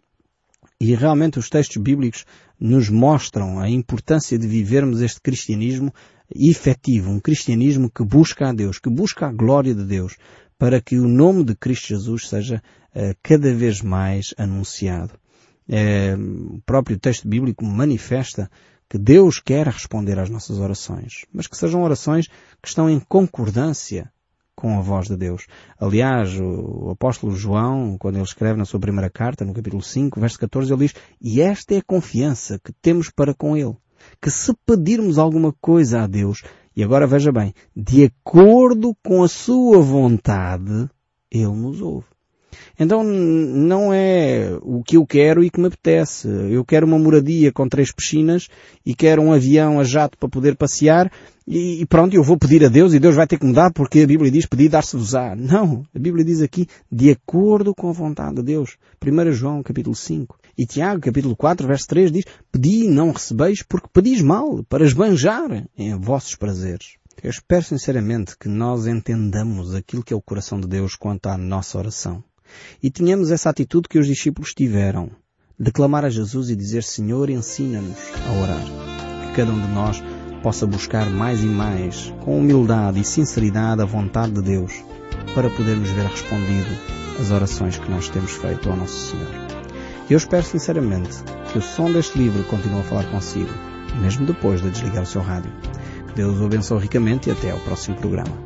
E 0.80 0.94
realmente 0.94 1.38
os 1.38 1.48
textos 1.48 1.76
bíblicos 1.76 2.24
nos 2.58 2.88
mostram 2.88 3.60
a 3.60 3.68
importância 3.68 4.38
de 4.38 4.46
vivermos 4.46 5.00
este 5.00 5.20
cristianismo 5.20 5.92
efetivo, 6.34 7.10
um 7.10 7.20
cristianismo 7.20 7.90
que 7.90 8.04
busca 8.04 8.48
a 8.48 8.52
Deus, 8.52 8.78
que 8.78 8.90
busca 8.90 9.26
a 9.26 9.32
glória 9.32 9.74
de 9.74 9.84
Deus, 9.84 10.16
para 10.58 10.80
que 10.80 10.98
o 10.98 11.08
nome 11.08 11.44
de 11.44 11.54
Cristo 11.54 11.88
Jesus 11.88 12.28
seja 12.28 12.62
uh, 12.94 13.16
cada 13.22 13.52
vez 13.52 13.80
mais 13.82 14.34
anunciado. 14.38 15.14
É, 15.68 16.14
o 16.14 16.60
próprio 16.66 16.98
texto 16.98 17.26
bíblico 17.26 17.64
manifesta 17.64 18.50
que 18.88 18.98
Deus 18.98 19.40
quer 19.40 19.66
responder 19.66 20.18
às 20.18 20.28
nossas 20.28 20.58
orações, 20.58 21.24
mas 21.32 21.46
que 21.46 21.56
sejam 21.56 21.82
orações 21.82 22.28
que 22.62 22.68
estão 22.68 22.88
em 22.88 23.00
concordância 23.00 24.12
com 24.54 24.78
a 24.78 24.80
voz 24.80 25.08
de 25.08 25.16
Deus. 25.16 25.46
Aliás, 25.78 26.38
o 26.38 26.90
apóstolo 26.90 27.34
João, 27.34 27.98
quando 27.98 28.16
ele 28.16 28.24
escreve 28.24 28.58
na 28.58 28.64
sua 28.64 28.78
primeira 28.78 29.10
carta, 29.10 29.44
no 29.44 29.52
capítulo 29.52 29.82
5, 29.82 30.20
verso 30.20 30.38
14, 30.38 30.72
ele 30.72 30.86
diz, 30.86 30.94
e 31.20 31.40
esta 31.40 31.74
é 31.74 31.78
a 31.78 31.82
confiança 31.82 32.60
que 32.62 32.72
temos 32.72 33.10
para 33.10 33.34
com 33.34 33.56
ele, 33.56 33.76
que 34.20 34.30
se 34.30 34.52
pedirmos 34.66 35.18
alguma 35.18 35.52
coisa 35.60 36.02
a 36.02 36.06
Deus, 36.06 36.42
e 36.76 36.82
agora 36.82 37.06
veja 37.06 37.30
bem, 37.30 37.54
de 37.74 38.04
acordo 38.04 38.96
com 39.02 39.22
a 39.22 39.28
sua 39.28 39.80
vontade, 39.80 40.88
ele 41.30 41.46
nos 41.46 41.80
ouve. 41.80 42.13
Então 42.78 43.02
não 43.02 43.92
é 43.92 44.56
o 44.62 44.82
que 44.82 44.96
eu 44.96 45.06
quero 45.06 45.42
e 45.42 45.50
que 45.50 45.60
me 45.60 45.66
apetece. 45.66 46.28
Eu 46.28 46.64
quero 46.64 46.86
uma 46.86 46.98
moradia 46.98 47.52
com 47.52 47.68
três 47.68 47.92
piscinas 47.92 48.48
e 48.84 48.94
quero 48.94 49.22
um 49.22 49.32
avião 49.32 49.80
a 49.80 49.84
jato 49.84 50.18
para 50.18 50.28
poder 50.28 50.56
passear 50.56 51.10
e 51.46 51.84
pronto, 51.84 52.14
eu 52.14 52.22
vou 52.22 52.38
pedir 52.38 52.64
a 52.64 52.68
Deus 52.68 52.94
e 52.94 52.98
Deus 52.98 53.14
vai 53.14 53.26
ter 53.26 53.38
que 53.38 53.44
me 53.44 53.52
dar 53.52 53.70
porque 53.70 54.00
a 54.00 54.06
Bíblia 54.06 54.30
diz 54.30 54.46
pedir 54.46 54.70
dar-se-vos-á. 54.70 55.36
Não, 55.36 55.84
a 55.94 55.98
Bíblia 55.98 56.24
diz 56.24 56.40
aqui 56.40 56.66
de 56.90 57.10
acordo 57.10 57.74
com 57.74 57.90
a 57.90 57.92
vontade 57.92 58.36
de 58.36 58.42
Deus. 58.42 58.78
1 59.04 59.32
João 59.32 59.62
capítulo 59.62 59.94
5. 59.94 60.38
E 60.56 60.64
Tiago 60.64 61.02
capítulo 61.02 61.36
4 61.36 61.66
verso 61.66 61.86
3 61.88 62.10
diz 62.10 62.24
pedi 62.50 62.84
e 62.84 62.88
não 62.88 63.12
recebeis 63.12 63.62
porque 63.62 63.88
pedis 63.92 64.22
mal 64.22 64.64
para 64.64 64.84
esbanjar 64.84 65.66
em 65.76 65.94
vossos 66.00 66.34
prazeres. 66.34 66.96
Eu 67.22 67.28
espero 67.28 67.62
sinceramente 67.62 68.38
que 68.38 68.48
nós 68.48 68.86
entendamos 68.86 69.74
aquilo 69.74 70.02
que 70.02 70.14
é 70.14 70.16
o 70.16 70.22
coração 70.22 70.58
de 70.58 70.66
Deus 70.66 70.96
quanto 70.96 71.26
à 71.26 71.36
nossa 71.36 71.76
oração. 71.76 72.24
E 72.82 72.90
tenhamos 72.90 73.30
essa 73.30 73.50
atitude 73.50 73.88
que 73.88 73.98
os 73.98 74.06
discípulos 74.06 74.54
tiveram, 74.54 75.10
de 75.58 75.70
clamar 75.70 76.04
a 76.04 76.10
Jesus 76.10 76.50
e 76.50 76.56
dizer, 76.56 76.82
Senhor, 76.82 77.30
ensina-nos 77.30 77.98
a 78.26 78.42
orar. 78.42 79.26
Que 79.26 79.36
cada 79.36 79.52
um 79.52 79.60
de 79.60 79.72
nós 79.72 80.02
possa 80.42 80.66
buscar 80.66 81.08
mais 81.08 81.42
e 81.42 81.46
mais, 81.46 82.12
com 82.20 82.38
humildade 82.38 83.00
e 83.00 83.04
sinceridade, 83.04 83.80
a 83.80 83.86
vontade 83.86 84.32
de 84.32 84.42
Deus, 84.42 84.84
para 85.34 85.48
podermos 85.48 85.88
ver 85.90 86.06
respondido 86.06 86.70
as 87.18 87.30
orações 87.30 87.78
que 87.78 87.90
nós 87.90 88.08
temos 88.08 88.32
feito 88.32 88.68
ao 88.68 88.76
nosso 88.76 89.10
Senhor. 89.10 89.28
Eu 90.10 90.18
espero 90.18 90.42
sinceramente 90.42 91.24
que 91.50 91.58
o 91.58 91.62
som 91.62 91.90
deste 91.90 92.18
livro 92.18 92.44
continue 92.44 92.80
a 92.80 92.84
falar 92.84 93.10
consigo, 93.10 93.52
mesmo 94.02 94.26
depois 94.26 94.60
de 94.60 94.70
desligar 94.70 95.04
o 95.04 95.06
seu 95.06 95.22
rádio. 95.22 95.50
Que 96.08 96.14
Deus 96.16 96.38
o 96.38 96.44
abençoe 96.44 96.82
ricamente 96.82 97.30
e 97.30 97.32
até 97.32 97.50
ao 97.50 97.60
próximo 97.60 97.96
programa. 97.96 98.43